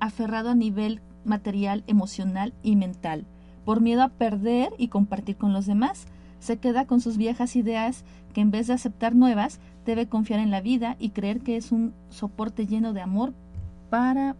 aferrado 0.00 0.50
a 0.50 0.54
nivel 0.54 1.00
material, 1.24 1.84
emocional 1.86 2.52
y 2.62 2.76
mental. 2.76 3.26
Por 3.64 3.80
miedo 3.80 4.02
a 4.02 4.08
perder 4.08 4.70
y 4.78 4.88
compartir 4.88 5.36
con 5.36 5.52
los 5.52 5.66
demás, 5.66 6.06
se 6.38 6.58
queda 6.58 6.86
con 6.86 7.00
sus 7.00 7.16
viejas 7.16 7.56
ideas 7.56 8.04
que 8.32 8.40
en 8.40 8.50
vez 8.50 8.66
de 8.66 8.74
aceptar 8.74 9.14
nuevas, 9.14 9.58
debe 9.84 10.06
confiar 10.06 10.40
en 10.40 10.50
la 10.50 10.60
vida 10.60 10.96
y 10.98 11.10
creer 11.10 11.40
que 11.40 11.56
es 11.56 11.72
un 11.72 11.94
soporte 12.10 12.66
lleno 12.66 12.92
de 12.92 13.00
amor 13.00 13.32
para 13.90 14.36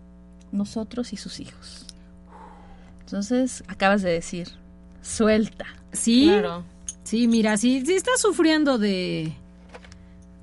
nosotros 0.52 1.12
y 1.12 1.16
sus 1.16 1.40
hijos. 1.40 1.86
Entonces, 3.00 3.64
acabas 3.68 4.02
de 4.02 4.10
decir, 4.10 4.48
suelta. 5.00 5.66
Sí, 5.92 6.30
sí, 7.04 7.28
mira, 7.28 7.56
si, 7.56 7.86
si 7.86 7.94
estás 7.94 8.20
sufriendo 8.20 8.78
de, 8.78 9.32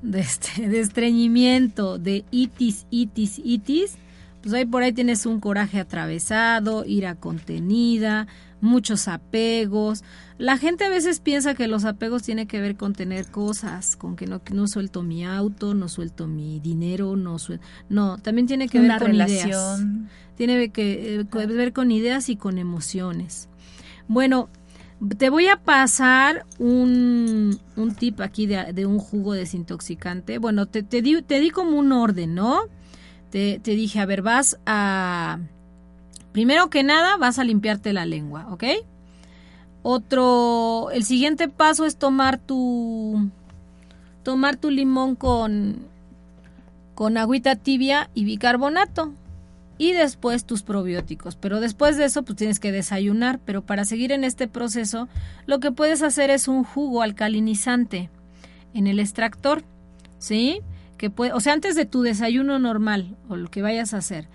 de, 0.02 0.20
este, 0.20 0.68
de 0.68 0.80
estreñimiento, 0.80 1.98
de 1.98 2.26
itis, 2.32 2.88
itis, 2.90 3.40
itis, 3.44 3.98
pues 4.44 4.54
ahí 4.54 4.66
por 4.66 4.84
ahí 4.84 4.92
tienes 4.92 5.26
un 5.26 5.40
coraje 5.40 5.80
atravesado, 5.80 6.84
ira 6.86 7.16
contenida, 7.16 8.28
muchos 8.60 9.08
apegos. 9.08 10.04
La 10.38 10.58
gente 10.58 10.84
a 10.84 10.90
veces 10.90 11.22
piensa 11.22 11.54
que 11.54 11.70
los 11.70 11.86
apegos 11.86 12.24
tienen 12.24 12.46
que 12.46 12.60
ver 12.60 12.76
con 12.76 12.92
tener 12.92 13.28
cosas, 13.28 13.96
con 13.96 14.18
que 14.18 14.28
no, 14.28 14.42
no 14.52 14.68
suelto 14.68 15.02
mi 15.02 15.24
auto, 15.24 15.74
no 15.74 15.88
suelto 15.88 16.28
mi 16.28 16.60
dinero, 16.60 17.16
no 17.16 17.40
suelto... 17.40 17.66
No, 17.88 18.18
también 18.18 18.46
tiene 18.46 18.68
que 18.68 18.82
ver 18.82 19.00
con 19.00 19.16
ideas. 19.16 19.82
Tiene 20.36 20.72
que 20.72 21.22
eh, 21.22 21.46
ver 21.48 21.72
con 21.72 21.90
ideas 21.92 22.28
y 22.28 22.36
con 22.36 22.58
emociones. 22.58 23.48
Bueno, 24.10 24.50
te 25.18 25.30
voy 25.30 25.48
a 25.48 25.56
pasar 25.56 26.46
un, 26.60 27.58
un 27.78 27.96
tip 27.96 28.20
aquí 28.20 28.46
de, 28.46 28.74
de, 28.74 28.86
un 28.86 29.00
jugo 29.00 29.36
desintoxicante. 29.36 30.38
Bueno, 30.38 30.66
te, 30.66 30.84
te, 30.84 31.02
di, 31.02 31.22
te 31.22 31.40
di 31.40 31.50
como 31.50 31.80
un 31.80 31.94
orden, 31.94 32.36
¿no? 32.36 32.64
Te, 33.34 33.60
dije, 33.64 34.00
a 34.00 34.06
ver, 34.06 34.22
vas 34.22 34.60
a... 34.68 35.40
Primero 36.34 36.70
que 36.70 36.84
nada, 36.84 37.18
vas 37.18 37.40
a 37.40 37.44
limpiarte 37.44 37.92
la 37.92 38.06
lengua, 38.06 38.48
¿ok? 38.52 38.64
Otro, 39.82 40.92
el 40.92 41.04
siguiente 41.04 41.50
paso 41.50 41.86
es 41.86 41.98
tomar 41.98 42.38
tu, 42.38 43.30
tomar 44.22 44.58
tu 44.58 44.70
limón 44.70 45.16
con, 45.16 45.88
con 46.94 47.18
agüita 47.18 47.56
tibia 47.56 48.12
y 48.14 48.24
bicarbonato. 48.24 49.14
Y 49.80 49.94
después 49.94 50.46
tus 50.46 50.62
probióticos. 50.62 51.36
Pero 51.36 51.60
después 51.60 51.98
de 51.98 52.06
eso, 52.06 52.22
pues 52.22 52.38
tienes 52.38 52.60
que 52.60 52.72
desayunar. 52.72 53.40
Pero 53.44 53.64
para 53.64 53.84
seguir 53.84 54.12
en 54.12 54.24
este 54.24 54.48
proceso, 54.48 55.08
lo 55.48 55.60
que 55.60 55.72
puedes 55.72 56.04
hacer 56.04 56.30
es 56.30 56.48
un 56.48 56.64
jugo 56.64 57.02
alcalinizante 57.02 58.12
en 58.76 58.86
el 58.86 59.00
extractor. 59.00 59.64
¿Sí? 60.20 60.62
O 61.08 61.40
sea, 61.40 61.54
antes 61.54 61.76
de 61.76 61.86
tu 61.86 62.02
desayuno 62.02 62.60
normal 62.60 63.18
o 63.30 63.36
lo 63.36 63.50
que 63.50 63.62
vayas 63.62 63.94
a 63.94 63.98
hacer, 63.98 64.28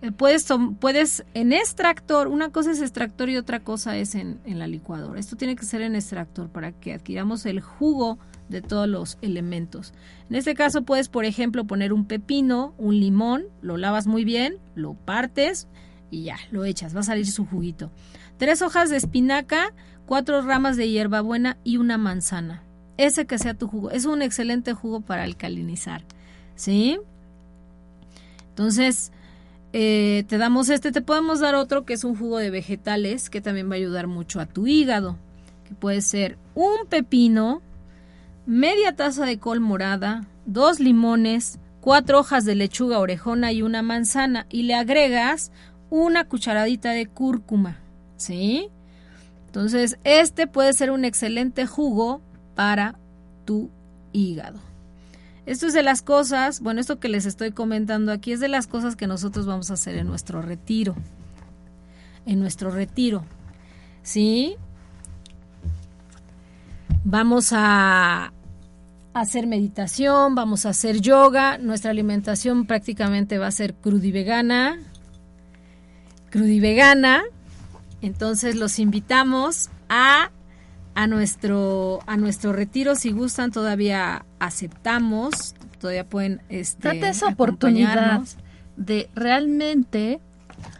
eh, 0.00 0.12
puedes, 0.12 0.46
puedes 0.78 1.24
en 1.34 1.52
extractor, 1.52 2.28
una 2.28 2.50
cosa 2.50 2.70
es 2.70 2.80
extractor 2.80 3.28
y 3.30 3.36
otra 3.36 3.60
cosa 3.60 3.96
es 3.96 4.14
en, 4.14 4.40
en 4.44 4.58
la 4.58 4.66
licuadora. 4.66 5.18
Esto 5.18 5.36
tiene 5.36 5.56
que 5.56 5.64
ser 5.64 5.82
en 5.82 5.96
extractor 5.96 6.50
para 6.50 6.72
que 6.72 6.94
adquiramos 6.94 7.46
el 7.46 7.60
jugo 7.60 8.18
de 8.48 8.62
todos 8.62 8.88
los 8.88 9.18
elementos. 9.22 9.92
En 10.30 10.36
este 10.36 10.54
caso 10.54 10.82
puedes, 10.82 11.08
por 11.08 11.24
ejemplo, 11.24 11.66
poner 11.66 11.92
un 11.92 12.06
pepino, 12.06 12.74
un 12.78 12.98
limón, 13.00 13.46
lo 13.60 13.76
lavas 13.76 14.06
muy 14.06 14.24
bien, 14.24 14.58
lo 14.74 14.94
partes 14.94 15.66
y 16.10 16.24
ya, 16.24 16.36
lo 16.50 16.64
echas, 16.64 16.94
va 16.94 17.00
a 17.00 17.04
salir 17.04 17.26
su 17.26 17.44
juguito. 17.44 17.90
Tres 18.38 18.62
hojas 18.62 18.90
de 18.90 18.96
espinaca, 18.96 19.74
cuatro 20.06 20.42
ramas 20.42 20.76
de 20.76 20.88
hierbabuena 20.88 21.58
y 21.64 21.76
una 21.76 21.98
manzana 21.98 22.62
ese 22.98 23.26
que 23.26 23.38
sea 23.38 23.54
tu 23.54 23.68
jugo. 23.68 23.90
Es 23.90 24.04
un 24.04 24.20
excelente 24.20 24.74
jugo 24.74 25.00
para 25.00 25.22
alcalinizar. 25.22 26.02
¿Sí? 26.54 26.98
Entonces, 28.50 29.12
eh, 29.72 30.24
te 30.28 30.36
damos 30.36 30.68
este, 30.68 30.92
te 30.92 31.00
podemos 31.00 31.40
dar 31.40 31.54
otro 31.54 31.84
que 31.84 31.94
es 31.94 32.04
un 32.04 32.16
jugo 32.16 32.38
de 32.38 32.50
vegetales 32.50 33.30
que 33.30 33.40
también 33.40 33.70
va 33.70 33.74
a 33.74 33.76
ayudar 33.76 34.08
mucho 34.08 34.40
a 34.40 34.46
tu 34.46 34.66
hígado. 34.66 35.16
Que 35.66 35.74
puede 35.74 36.00
ser 36.00 36.36
un 36.54 36.86
pepino, 36.88 37.62
media 38.46 38.96
taza 38.96 39.24
de 39.24 39.38
col 39.38 39.60
morada, 39.60 40.26
dos 40.44 40.80
limones, 40.80 41.58
cuatro 41.80 42.18
hojas 42.18 42.44
de 42.44 42.56
lechuga 42.56 42.98
orejona 42.98 43.52
y 43.52 43.62
una 43.62 43.82
manzana. 43.82 44.46
Y 44.50 44.64
le 44.64 44.74
agregas 44.74 45.52
una 45.88 46.24
cucharadita 46.24 46.90
de 46.90 47.06
cúrcuma. 47.06 47.78
¿Sí? 48.16 48.68
Entonces, 49.46 49.98
este 50.02 50.48
puede 50.48 50.72
ser 50.72 50.90
un 50.90 51.04
excelente 51.04 51.64
jugo 51.64 52.22
para 52.58 52.96
tu 53.44 53.70
hígado. 54.12 54.58
Esto 55.46 55.68
es 55.68 55.74
de 55.74 55.84
las 55.84 56.02
cosas, 56.02 56.58
bueno, 56.58 56.80
esto 56.80 56.98
que 56.98 57.08
les 57.08 57.24
estoy 57.24 57.52
comentando 57.52 58.10
aquí 58.10 58.32
es 58.32 58.40
de 58.40 58.48
las 58.48 58.66
cosas 58.66 58.96
que 58.96 59.06
nosotros 59.06 59.46
vamos 59.46 59.70
a 59.70 59.74
hacer 59.74 59.96
en 59.96 60.08
nuestro 60.08 60.42
retiro. 60.42 60.96
En 62.26 62.40
nuestro 62.40 62.72
retiro. 62.72 63.22
¿Sí? 64.02 64.56
Vamos 67.04 67.50
a 67.52 68.32
hacer 69.14 69.46
meditación, 69.46 70.34
vamos 70.34 70.66
a 70.66 70.70
hacer 70.70 71.00
yoga, 71.00 71.58
nuestra 71.58 71.92
alimentación 71.92 72.66
prácticamente 72.66 73.38
va 73.38 73.46
a 73.46 73.52
ser 73.52 73.74
crudivegana. 73.74 74.80
Crudivegana. 76.30 77.22
Entonces 78.02 78.56
los 78.56 78.80
invitamos 78.80 79.70
a 79.88 80.32
a 80.98 81.06
nuestro 81.06 82.00
a 82.08 82.16
nuestro 82.16 82.52
retiro 82.52 82.96
si 82.96 83.12
gustan 83.12 83.52
todavía 83.52 84.26
aceptamos 84.40 85.54
todavía 85.78 86.04
pueden 86.04 86.42
este 86.48 87.08
esa 87.08 87.28
oportunidad 87.28 88.22
de 88.76 89.08
realmente 89.14 90.18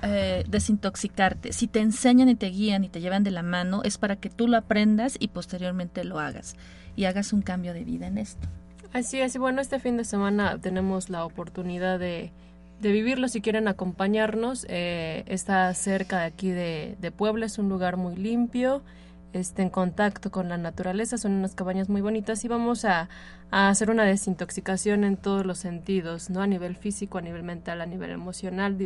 eh, 0.03 0.43
desintoxicarte 0.49 1.53
si 1.53 1.69
te 1.69 1.79
enseñan 1.79 2.29
y 2.29 2.35
te 2.35 2.47
guían 2.47 2.83
y 2.83 2.89
te 2.89 3.01
llevan 3.01 3.23
de 3.23 3.31
la 3.31 3.45
mano 3.45 3.83
es 3.85 3.97
para 3.97 4.17
que 4.17 4.29
tú 4.29 4.49
lo 4.49 4.57
aprendas 4.57 5.17
y 5.21 5.29
posteriormente 5.29 6.03
lo 6.03 6.19
hagas 6.19 6.57
y 6.97 7.05
hagas 7.05 7.33
un 7.33 7.43
cambio 7.43 7.73
de 7.73 7.85
vida 7.85 8.09
en 8.09 8.19
esto 8.19 8.49
así 8.93 9.21
es 9.21 9.37
y 9.37 9.39
bueno 9.39 9.61
este 9.61 9.79
fin 9.79 9.97
de 9.97 10.05
semana 10.05 10.59
tenemos 10.59 11.11
la 11.11 11.25
oportunidad 11.25 12.01
de 12.01 12.33
de 12.81 12.93
vivirlo 12.93 13.27
si 13.27 13.41
quieren 13.41 13.67
acompañarnos. 13.67 14.65
Eh, 14.69 15.25
está 15.27 15.75
cerca 15.75 16.21
de 16.21 16.27
aquí 16.27 16.51
de, 16.51 16.95
de 17.01 17.11
Puebla, 17.11 17.47
es 17.47 17.59
un 17.59 17.69
lugar 17.69 17.97
muy 17.97 18.15
limpio 18.15 18.85
este, 19.33 19.63
en 19.63 19.71
contacto 19.71 20.31
con 20.31 20.49
la 20.49 20.59
naturaleza, 20.59 21.19
son 21.19 21.33
unas 21.33 21.55
cabañas 21.55 21.89
muy 21.89 22.01
bonitas 22.01 22.45
y 22.45 22.49
vamos 22.49 22.85
a, 22.85 23.09
hacer 23.51 23.89
una 23.89 24.05
desintoxicación 24.05 25.05
en 25.05 25.17
todos 25.17 25.47
los 25.47 25.57
sentidos, 25.57 26.29
¿no? 26.29 26.43
A 26.43 26.47
nivel 26.47 26.77
físico, 26.77 27.17
a 27.17 27.23
nivel 27.23 27.43
mental, 27.43 27.81
a 27.81 27.87
nivel 27.87 28.11
emocional. 28.11 28.77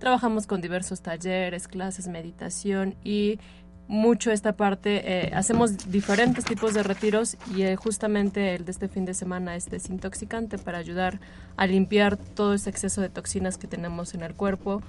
trabajamos 0.00 0.48
con 0.48 0.60
diversos 0.60 1.00
talleres, 1.00 1.68
clases, 1.68 2.08
meditación 2.08 2.96
y 3.04 3.38
mucho 3.90 4.30
esta 4.30 4.52
parte, 4.52 5.02
eh, 5.04 5.32
hacemos 5.34 5.90
diferentes 5.90 6.44
tipos 6.44 6.74
de 6.74 6.84
retiros 6.84 7.36
y 7.56 7.62
eh, 7.62 7.74
justamente 7.74 8.54
el 8.54 8.64
de 8.64 8.70
este 8.70 8.86
fin 8.86 9.04
de 9.04 9.14
semana 9.14 9.56
es 9.56 9.68
desintoxicante 9.68 10.58
para 10.58 10.78
ayudar 10.78 11.18
a 11.56 11.66
limpiar 11.66 12.16
todo 12.16 12.54
ese 12.54 12.70
exceso 12.70 13.00
de 13.00 13.08
toxinas 13.08 13.58
que 13.58 13.66
tenemos 13.66 14.14
en 14.14 14.22
el 14.22 14.34
cuerpo, 14.34 14.80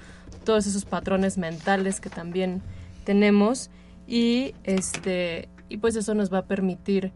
todos 0.43 0.67
esos 0.67 0.85
patrones 0.85 1.39
mentales 1.39 1.99
que 1.99 2.11
también 2.11 2.61
tenemos 3.03 3.71
y 4.11 4.53
este 4.65 5.47
y 5.69 5.77
pues 5.77 5.95
eso 5.95 6.13
nos 6.13 6.31
va 6.31 6.39
a 6.39 6.45
permitir 6.45 7.13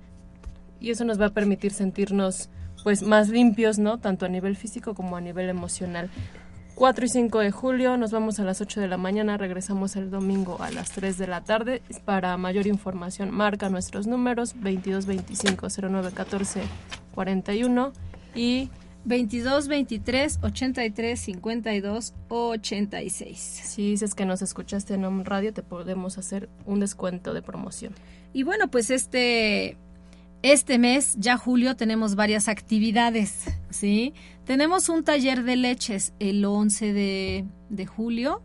y 0.79 0.91
eso 0.91 1.03
nos 1.03 1.19
va 1.19 1.25
a 1.25 1.29
permitir 1.31 1.73
sentirnos 1.73 2.49
pues 2.83 3.03
más 3.03 3.27
limpios, 3.27 3.79
¿no? 3.79 3.99
Tanto 3.99 4.25
a 4.25 4.29
nivel 4.29 4.55
físico 4.55 4.93
como 4.93 5.17
a 5.17 5.21
nivel 5.21 5.49
emocional. 5.49 6.09
4 6.75 7.05
y 7.05 7.09
5 7.09 7.39
de 7.39 7.51
julio, 7.51 7.97
nos 7.97 8.11
vamos 8.11 8.39
a 8.39 8.43
las 8.43 8.61
8 8.61 8.79
de 8.79 8.87
la 8.87 8.97
mañana, 8.97 9.37
regresamos 9.37 9.95
el 9.95 10.09
domingo 10.09 10.61
a 10.61 10.71
las 10.71 10.91
3 10.91 11.17
de 11.17 11.27
la 11.27 11.41
tarde. 11.41 11.81
Para 12.05 12.37
mayor 12.37 12.65
información, 12.65 13.29
marca 13.31 13.69
nuestros 13.69 14.07
números 14.07 14.53
22 14.61 15.05
25 15.05 15.67
09 15.81 16.11
14 16.13 16.61
41 17.13 17.91
y 18.35 18.69
22 19.05 19.67
23 19.67 20.39
83 20.41 21.19
52 21.19 22.13
86. 22.27 23.37
Si 23.37 23.91
dices 23.91 24.15
que 24.15 24.25
nos 24.25 24.41
escuchaste 24.41 24.95
en 24.95 25.05
un 25.05 25.25
radio, 25.25 25.53
te 25.53 25.63
podemos 25.63 26.17
hacer 26.17 26.49
un 26.65 26.79
descuento 26.79 27.33
de 27.33 27.41
promoción. 27.41 27.93
Y 28.33 28.43
bueno, 28.43 28.69
pues 28.69 28.89
este 28.89 29.77
este 30.41 30.77
mes, 30.77 31.15
ya 31.17 31.37
julio, 31.37 31.75
tenemos 31.75 32.15
varias 32.15 32.49
actividades, 32.49 33.45
¿sí? 33.71 34.13
Tenemos 34.43 34.89
un 34.89 35.03
taller 35.03 35.43
de 35.43 35.55
leches 35.55 36.13
el 36.19 36.45
11 36.45 36.93
de, 36.93 37.45
de 37.69 37.85
julio 37.87 38.43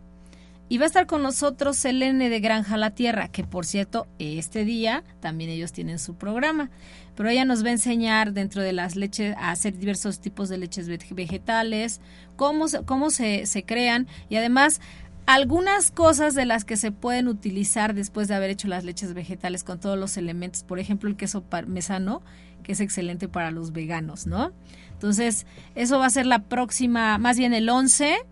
y 0.70 0.78
va 0.78 0.85
a 0.85 0.87
estar 0.87 1.09
con 1.09 1.24
nosotros 1.24 1.76
Selene 1.76 2.30
de 2.30 2.38
Granja 2.38 2.76
La 2.76 2.92
Tierra, 2.92 3.26
que 3.26 3.42
por 3.42 3.66
cierto, 3.66 4.06
este 4.20 4.64
día 4.64 5.02
también 5.18 5.50
ellos 5.50 5.72
tienen 5.72 5.98
su 5.98 6.14
programa. 6.14 6.70
Pero 7.16 7.28
ella 7.28 7.44
nos 7.44 7.64
va 7.64 7.68
a 7.68 7.72
enseñar 7.72 8.33
dentro 8.33 8.62
de 8.62 8.72
las 8.72 8.94
leches 8.94 9.37
a 9.37 9.50
hacer 9.50 9.76
diversos 9.76 10.20
tipos 10.20 10.48
de 10.48 10.59
leches 10.59 10.88
vegetales, 11.11 12.00
cómo, 12.37 12.66
cómo 12.87 13.11
se, 13.11 13.46
se 13.46 13.64
crean 13.64 14.06
y 14.28 14.37
además 14.37 14.80
algunas 15.26 15.90
cosas 15.90 16.37
de 16.37 16.46
las 16.46 16.64
que 16.64 16.76
se 16.76 16.92
pueden 16.92 17.26
utilizar 17.26 17.92
después 17.92 18.28
de 18.28 18.37
haber 18.37 18.50
hecho 18.50 18.68
las 18.68 18.85
leches 18.85 19.12
vegetales 19.12 19.64
con 19.64 19.80
todos 19.80 19.98
los 19.98 20.16
elementos, 20.16 20.62
por 20.62 20.78
ejemplo 20.78 21.11
el 21.11 21.16
queso 21.16 21.42
parmesano, 21.42 22.22
que 22.62 22.72
es 22.72 22.80
excelente 22.80 23.26
para 23.26 23.50
los 23.50 23.72
veganos, 23.72 24.28
¿no? 24.28 24.52
Entonces, 24.92 25.46
eso 25.74 25.98
va 25.98 26.06
a 26.06 26.11
ser 26.11 26.26
la 26.26 26.44
próxima, 26.44 27.18
más 27.18 27.38
bien 27.38 27.54
el 27.54 27.68
11, 27.68 28.24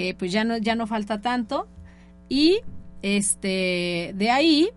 que 0.00 0.14
pues 0.14 0.32
ya 0.32 0.44
no, 0.44 0.56
ya 0.56 0.74
no 0.74 0.86
falta 0.86 1.20
tanto, 1.20 1.68
y 2.28 2.60
este, 3.02 4.12
de 4.14 4.30
ahí 4.30 4.70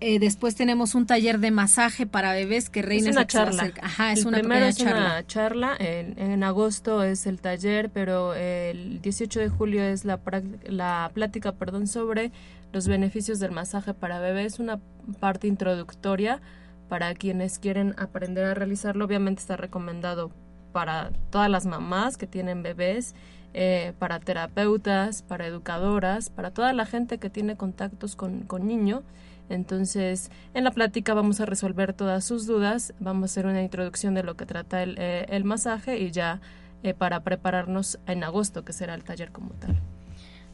eh, 0.00 0.18
después 0.18 0.54
tenemos 0.54 0.94
un 0.94 1.06
taller 1.06 1.38
de 1.38 1.50
masaje 1.50 2.06
para 2.06 2.32
bebés 2.32 2.68
que 2.68 2.82
Reina 2.82 3.10
es 3.10 3.16
una 3.16 3.26
charla. 3.26 3.72
Ajá, 3.80 4.12
es 4.12 4.24
una 4.24 4.38
primero 4.38 4.66
es 4.66 4.76
charla. 4.76 4.96
una 4.98 5.26
charla. 5.26 5.76
En, 5.78 6.42
agosto 6.44 7.02
es 7.02 7.26
el 7.26 7.40
taller, 7.40 7.90
pero 7.90 8.34
el 8.34 9.00
18 9.00 9.40
de 9.40 9.48
julio 9.48 9.82
es 9.82 10.04
la, 10.04 10.20
la 10.66 11.10
plática 11.14 11.52
perdón, 11.52 11.86
sobre 11.86 12.32
los 12.72 12.86
beneficios 12.86 13.38
del 13.38 13.52
masaje 13.52 13.94
para 13.94 14.18
bebés. 14.20 14.58
Una 14.58 14.78
parte 15.20 15.46
introductoria 15.46 16.40
para 16.88 17.14
quienes 17.14 17.58
quieren 17.58 17.94
aprender 17.96 18.44
a 18.44 18.54
realizarlo. 18.54 19.04
Obviamente 19.04 19.40
está 19.40 19.56
recomendado 19.56 20.30
para 20.72 21.12
todas 21.30 21.48
las 21.48 21.66
mamás 21.66 22.16
que 22.16 22.26
tienen 22.26 22.62
bebés, 22.62 23.14
eh, 23.54 23.94
para 23.98 24.20
terapeutas, 24.20 25.22
para 25.22 25.46
educadoras, 25.46 26.28
para 26.28 26.50
toda 26.50 26.72
la 26.72 26.84
gente 26.84 27.18
que 27.18 27.30
tiene 27.30 27.56
contactos 27.56 28.16
con, 28.16 28.42
con 28.42 28.66
niños 28.66 29.02
entonces, 29.48 30.30
en 30.54 30.64
la 30.64 30.70
plática 30.70 31.12
vamos 31.14 31.40
a 31.40 31.46
resolver 31.46 31.92
todas 31.92 32.24
sus 32.24 32.46
dudas, 32.46 32.94
vamos 32.98 33.22
a 33.22 33.26
hacer 33.26 33.46
una 33.46 33.62
introducción 33.62 34.14
de 34.14 34.22
lo 34.22 34.36
que 34.36 34.46
trata 34.46 34.82
el, 34.82 34.96
eh, 34.98 35.26
el 35.28 35.44
masaje 35.44 35.98
y 35.98 36.10
ya 36.10 36.40
eh, 36.82 36.94
para 36.94 37.20
prepararnos 37.20 37.98
en 38.06 38.24
agosto, 38.24 38.64
que 38.64 38.72
será 38.72 38.94
el 38.94 39.04
taller 39.04 39.32
como 39.32 39.50
tal. 39.50 39.76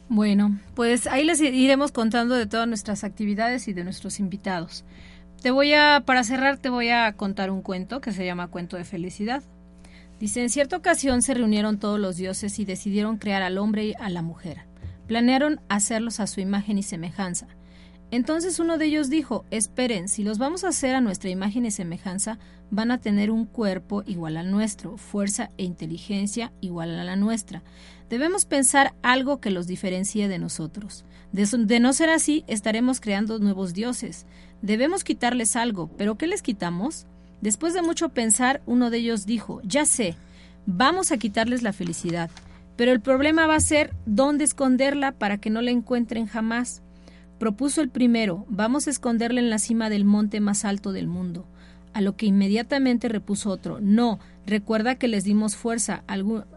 Bueno, 0.09 0.59
pues 0.75 1.07
ahí 1.07 1.25
les 1.25 1.41
iremos 1.41 1.93
contando 1.93 2.35
de 2.35 2.47
todas 2.47 2.67
nuestras 2.67 3.05
actividades 3.05 3.69
y 3.69 3.73
de 3.73 3.85
nuestros 3.85 4.19
invitados. 4.19 4.85
Te 5.41 5.53
voy 5.53 5.73
a, 5.73 6.03
para 6.05 6.25
cerrar, 6.25 6.59
te 6.59 6.69
voy 6.69 6.89
a 6.89 7.13
contar 7.13 7.51
un 7.51 7.63
cuento 7.63 8.01
que 8.01 8.13
se 8.13 8.25
llama 8.25 8.49
Cuento 8.49 8.77
de 8.77 8.85
Felicidad. 8.85 9.45
Dice, 10.21 10.43
en 10.43 10.51
cierta 10.51 10.77
ocasión 10.77 11.23
se 11.23 11.35
reunieron 11.35 11.81
todos 11.81 11.99
los 11.99 12.17
dioses 12.17 12.61
y 12.61 12.65
decidieron 12.65 13.17
crear 13.17 13.43
al 13.43 13.59
hombre 13.59 13.87
y 13.87 13.95
a 13.99 14.09
la 14.11 14.23
mujer. 14.23 14.67
Planearon 15.09 15.61
hacerlos 15.69 16.21
a 16.21 16.29
su 16.29 16.41
imagen 16.41 16.79
y 16.79 16.85
semejanza 16.85 17.49
entonces 18.13 18.59
uno 18.59 18.77
de 18.77 18.87
ellos 18.87 19.09
dijo, 19.09 19.45
esperen, 19.51 20.09
si 20.09 20.25
los 20.25 20.39
vamos 20.39 20.65
a 20.65 20.69
hacer 20.69 20.97
a 20.97 21.01
nuestra 21.01 21.31
imagen 21.31 21.65
y 21.65 21.71
semejanza, 21.71 22.39
van 22.71 22.91
a 22.91 22.99
tener 22.99 23.31
un 23.31 23.45
cuerpo 23.45 24.03
igual 24.05 24.37
al 24.37 24.51
nuestro, 24.51 24.97
fuerza 24.97 25.51
e 25.59 25.65
inteligencia 25.65 26.53
igual 26.61 26.99
a 26.99 27.05
la 27.05 27.15
nuestra. 27.15 27.63
Debemos 28.09 28.47
pensar 28.47 28.95
algo 29.03 29.41
que 29.41 29.51
los 29.51 29.69
diferencie 29.69 30.27
de 30.27 30.41
nosotros. 30.41 31.05
De, 31.31 31.79
no 31.79 31.93
ser 31.93 32.11
así, 32.11 32.45
estaremos 32.49 33.01
creando 33.01 33.39
nuevos 33.39 33.75
dioses. 33.75 34.27
Debemos 34.61 35.05
quitarles 35.05 35.55
algo, 35.55 35.89
pero 35.97 36.19
¿qué 36.19 36.27
les 36.27 36.43
quitamos? 36.43 37.07
Después 37.41 37.75
de 37.75 37.83
mucho 37.83 38.11
pensar, 38.11 38.63
uno 38.67 38.91
de 38.91 38.99
ellos 38.99 39.27
dijo, 39.27 39.61
ya 39.65 39.87
sé, 39.87 40.17
vamos 40.67 41.11
a 41.11 41.19
quitarles 41.19 41.63
la 41.63 41.73
felicidad, 41.73 42.31
pero 42.77 42.93
el 42.93 43.01
problema 43.01 43.47
va 43.47 43.57
a 43.57 43.61
ser 43.61 43.95
dónde 44.07 44.45
esconderla 44.45 45.13
para 45.13 45.39
que 45.39 45.51
no 45.51 45.63
la 45.63 45.71
encuentren 45.71 46.27
jamás. 46.27 46.83
Propuso 47.39 47.81
el 47.81 47.89
primero, 47.89 48.45
vamos 48.49 48.87
a 48.87 48.91
esconderle 48.91 49.41
en 49.41 49.51
la 49.51 49.59
cima 49.59 49.89
del 49.89 50.05
monte 50.05 50.41
más 50.41 50.65
alto 50.65 50.93
del 50.93 51.07
mundo. 51.07 51.47
A 51.93 52.03
lo 52.03 52.17
que 52.17 52.27
inmediatamente 52.27 53.09
repuso 53.09 53.51
otro, 53.51 53.81
no, 53.81 54.21
recuerda 54.47 54.95
que 54.95 55.09
les 55.09 55.25
dimos 55.25 55.57
fuerza, 55.57 56.05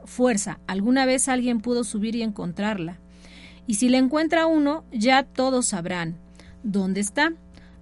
fuerza, 0.06 0.60
alguna 0.67 1.06
vez 1.06 1.28
alguien 1.28 1.62
pudo 1.62 1.84
subir 1.84 2.15
y 2.15 2.22
encontrarla. 2.22 3.00
Y 3.65 3.76
si 3.76 3.89
le 3.89 3.98
encuentra 3.98 4.46
uno, 4.46 4.84
ya 4.91 5.24
todos 5.24 5.67
sabrán. 5.67 6.17
¿Dónde 6.63 7.00
está? 7.00 7.34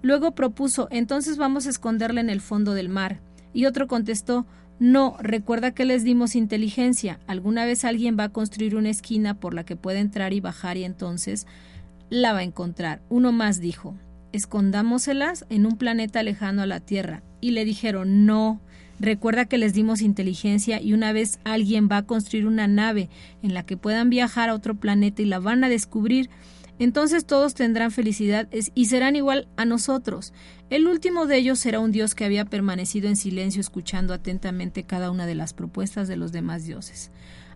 Luego 0.02 0.34
propuso, 0.34 0.88
entonces 0.90 1.36
vamos 1.36 1.66
a 1.66 1.70
esconderla 1.70 2.20
en 2.20 2.30
el 2.30 2.40
fondo 2.40 2.74
del 2.74 2.88
mar. 2.88 3.20
Y 3.54 3.66
otro 3.66 3.86
contestó, 3.86 4.46
no, 4.78 5.16
recuerda 5.20 5.70
que 5.70 5.84
les 5.84 6.02
dimos 6.02 6.34
inteligencia. 6.34 7.20
Alguna 7.28 7.64
vez 7.64 7.84
alguien 7.84 8.16
va 8.18 8.24
a 8.24 8.32
construir 8.32 8.74
una 8.74 8.90
esquina 8.90 9.34
por 9.38 9.54
la 9.54 9.64
que 9.64 9.76
pueda 9.76 10.00
entrar 10.00 10.32
y 10.32 10.40
bajar 10.40 10.76
y 10.76 10.84
entonces 10.84 11.46
la 12.10 12.32
va 12.32 12.40
a 12.40 12.44
encontrar. 12.44 13.00
Uno 13.08 13.30
más 13.30 13.60
dijo, 13.60 13.94
escondámoselas 14.32 15.46
en 15.50 15.66
un 15.66 15.76
planeta 15.76 16.22
lejano 16.22 16.62
a 16.62 16.66
la 16.66 16.80
Tierra. 16.80 17.22
Y 17.40 17.52
le 17.52 17.64
dijeron, 17.64 18.26
no, 18.26 18.60
recuerda 18.98 19.44
que 19.44 19.58
les 19.58 19.72
dimos 19.72 20.02
inteligencia 20.02 20.80
y 20.80 20.94
una 20.94 21.12
vez 21.12 21.38
alguien 21.44 21.88
va 21.90 21.98
a 21.98 22.06
construir 22.06 22.46
una 22.46 22.66
nave 22.66 23.08
en 23.42 23.54
la 23.54 23.64
que 23.64 23.76
puedan 23.76 24.10
viajar 24.10 24.48
a 24.48 24.54
otro 24.54 24.74
planeta 24.74 25.22
y 25.22 25.26
la 25.26 25.38
van 25.38 25.64
a 25.64 25.68
descubrir, 25.68 26.28
entonces 26.84 27.26
todos 27.26 27.54
tendrán 27.54 27.90
felicidad 27.90 28.48
y 28.74 28.86
serán 28.86 29.16
igual 29.16 29.48
a 29.56 29.64
nosotros. 29.64 30.32
El 30.70 30.86
último 30.86 31.26
de 31.26 31.36
ellos 31.36 31.58
será 31.58 31.80
un 31.80 31.92
dios 31.92 32.14
que 32.14 32.24
había 32.24 32.44
permanecido 32.44 33.08
en 33.08 33.16
silencio 33.16 33.60
escuchando 33.60 34.14
atentamente 34.14 34.84
cada 34.84 35.10
una 35.10 35.26
de 35.26 35.34
las 35.34 35.52
propuestas 35.52 36.08
de 36.08 36.16
los 36.16 36.32
demás 36.32 36.64
dioses. 36.64 37.10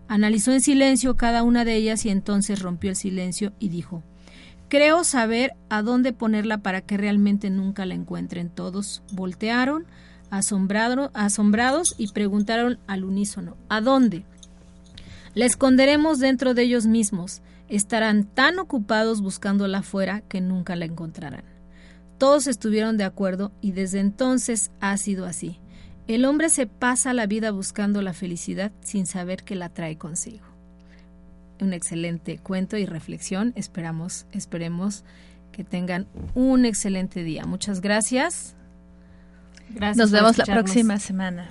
Analizó 0.07 0.51
en 0.51 0.61
silencio 0.61 1.17
cada 1.17 1.43
una 1.43 1.65
de 1.65 1.75
ellas 1.75 2.05
y 2.05 2.09
entonces 2.09 2.61
rompió 2.61 2.91
el 2.91 2.95
silencio 2.95 3.53
y 3.59 3.69
dijo 3.69 4.03
Creo 4.69 5.05
saber 5.05 5.53
a 5.69 5.81
dónde 5.81 6.11
ponerla 6.11 6.57
para 6.57 6.81
que 6.81 6.97
realmente 6.97 7.49
nunca 7.49 7.85
la 7.85 7.93
encuentren. 7.93 8.49
Todos 8.49 9.01
voltearon, 9.13 9.85
asombrados, 10.29 11.95
y 11.97 12.09
preguntaron 12.09 12.77
al 12.85 13.05
unísono, 13.05 13.55
¿a 13.69 13.79
dónde? 13.79 14.25
La 15.35 15.45
esconderemos 15.45 16.19
dentro 16.19 16.53
de 16.53 16.63
ellos 16.63 16.85
mismos. 16.85 17.41
Estarán 17.69 18.23
tan 18.23 18.59
ocupados 18.59 19.21
buscándola 19.21 19.79
afuera 19.79 20.21
que 20.21 20.41
nunca 20.41 20.75
la 20.75 20.85
encontrarán. 20.85 21.43
Todos 22.17 22.47
estuvieron 22.47 22.97
de 22.97 23.03
acuerdo 23.03 23.51
y 23.61 23.71
desde 23.71 23.99
entonces 23.99 24.71
ha 24.79 24.95
sido 24.97 25.25
así. 25.25 25.59
El 26.07 26.25
hombre 26.25 26.49
se 26.49 26.67
pasa 26.67 27.13
la 27.13 27.27
vida 27.27 27.51
buscando 27.51 28.01
la 28.01 28.13
felicidad 28.13 28.71
sin 28.81 29.05
saber 29.05 29.43
que 29.43 29.55
la 29.55 29.69
trae 29.69 29.97
consigo 29.97 30.57
un 31.61 31.73
excelente 31.73 32.37
cuento 32.37 32.77
y 32.77 32.85
reflexión. 32.85 33.53
Esperamos, 33.55 34.25
esperemos 34.31 35.03
que 35.51 35.63
tengan 35.63 36.07
un 36.35 36.65
excelente 36.65 37.23
día. 37.23 37.45
Muchas 37.45 37.81
gracias. 37.81 38.55
Gracias 39.69 39.97
Nos 39.97 40.11
vemos 40.11 40.37
la 40.37 40.45
próxima 40.45 40.99
semana. 40.99 41.49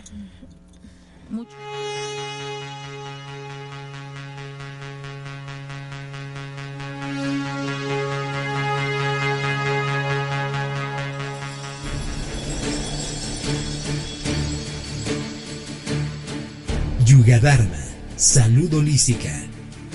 Yogadharma, 17.27 17.83
salud 18.15 18.73
holística, 18.73 19.33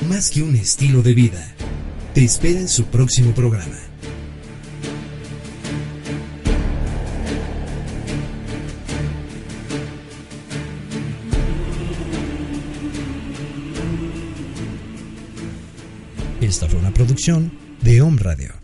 más 0.10 0.30
que 0.30 0.44
un 0.44 0.54
estilo 0.54 1.02
de 1.02 1.14
vida. 1.14 1.56
Te 2.14 2.26
espera 2.26 2.60
en 2.60 2.68
su 2.68 2.84
próximo 2.88 3.34
programa. 3.34 3.78
Esta 16.42 16.68
fue 16.68 16.82
una 16.82 16.94
producción 16.94 17.50
de 17.82 18.02
Home 18.02 18.22
Radio. 18.22 18.61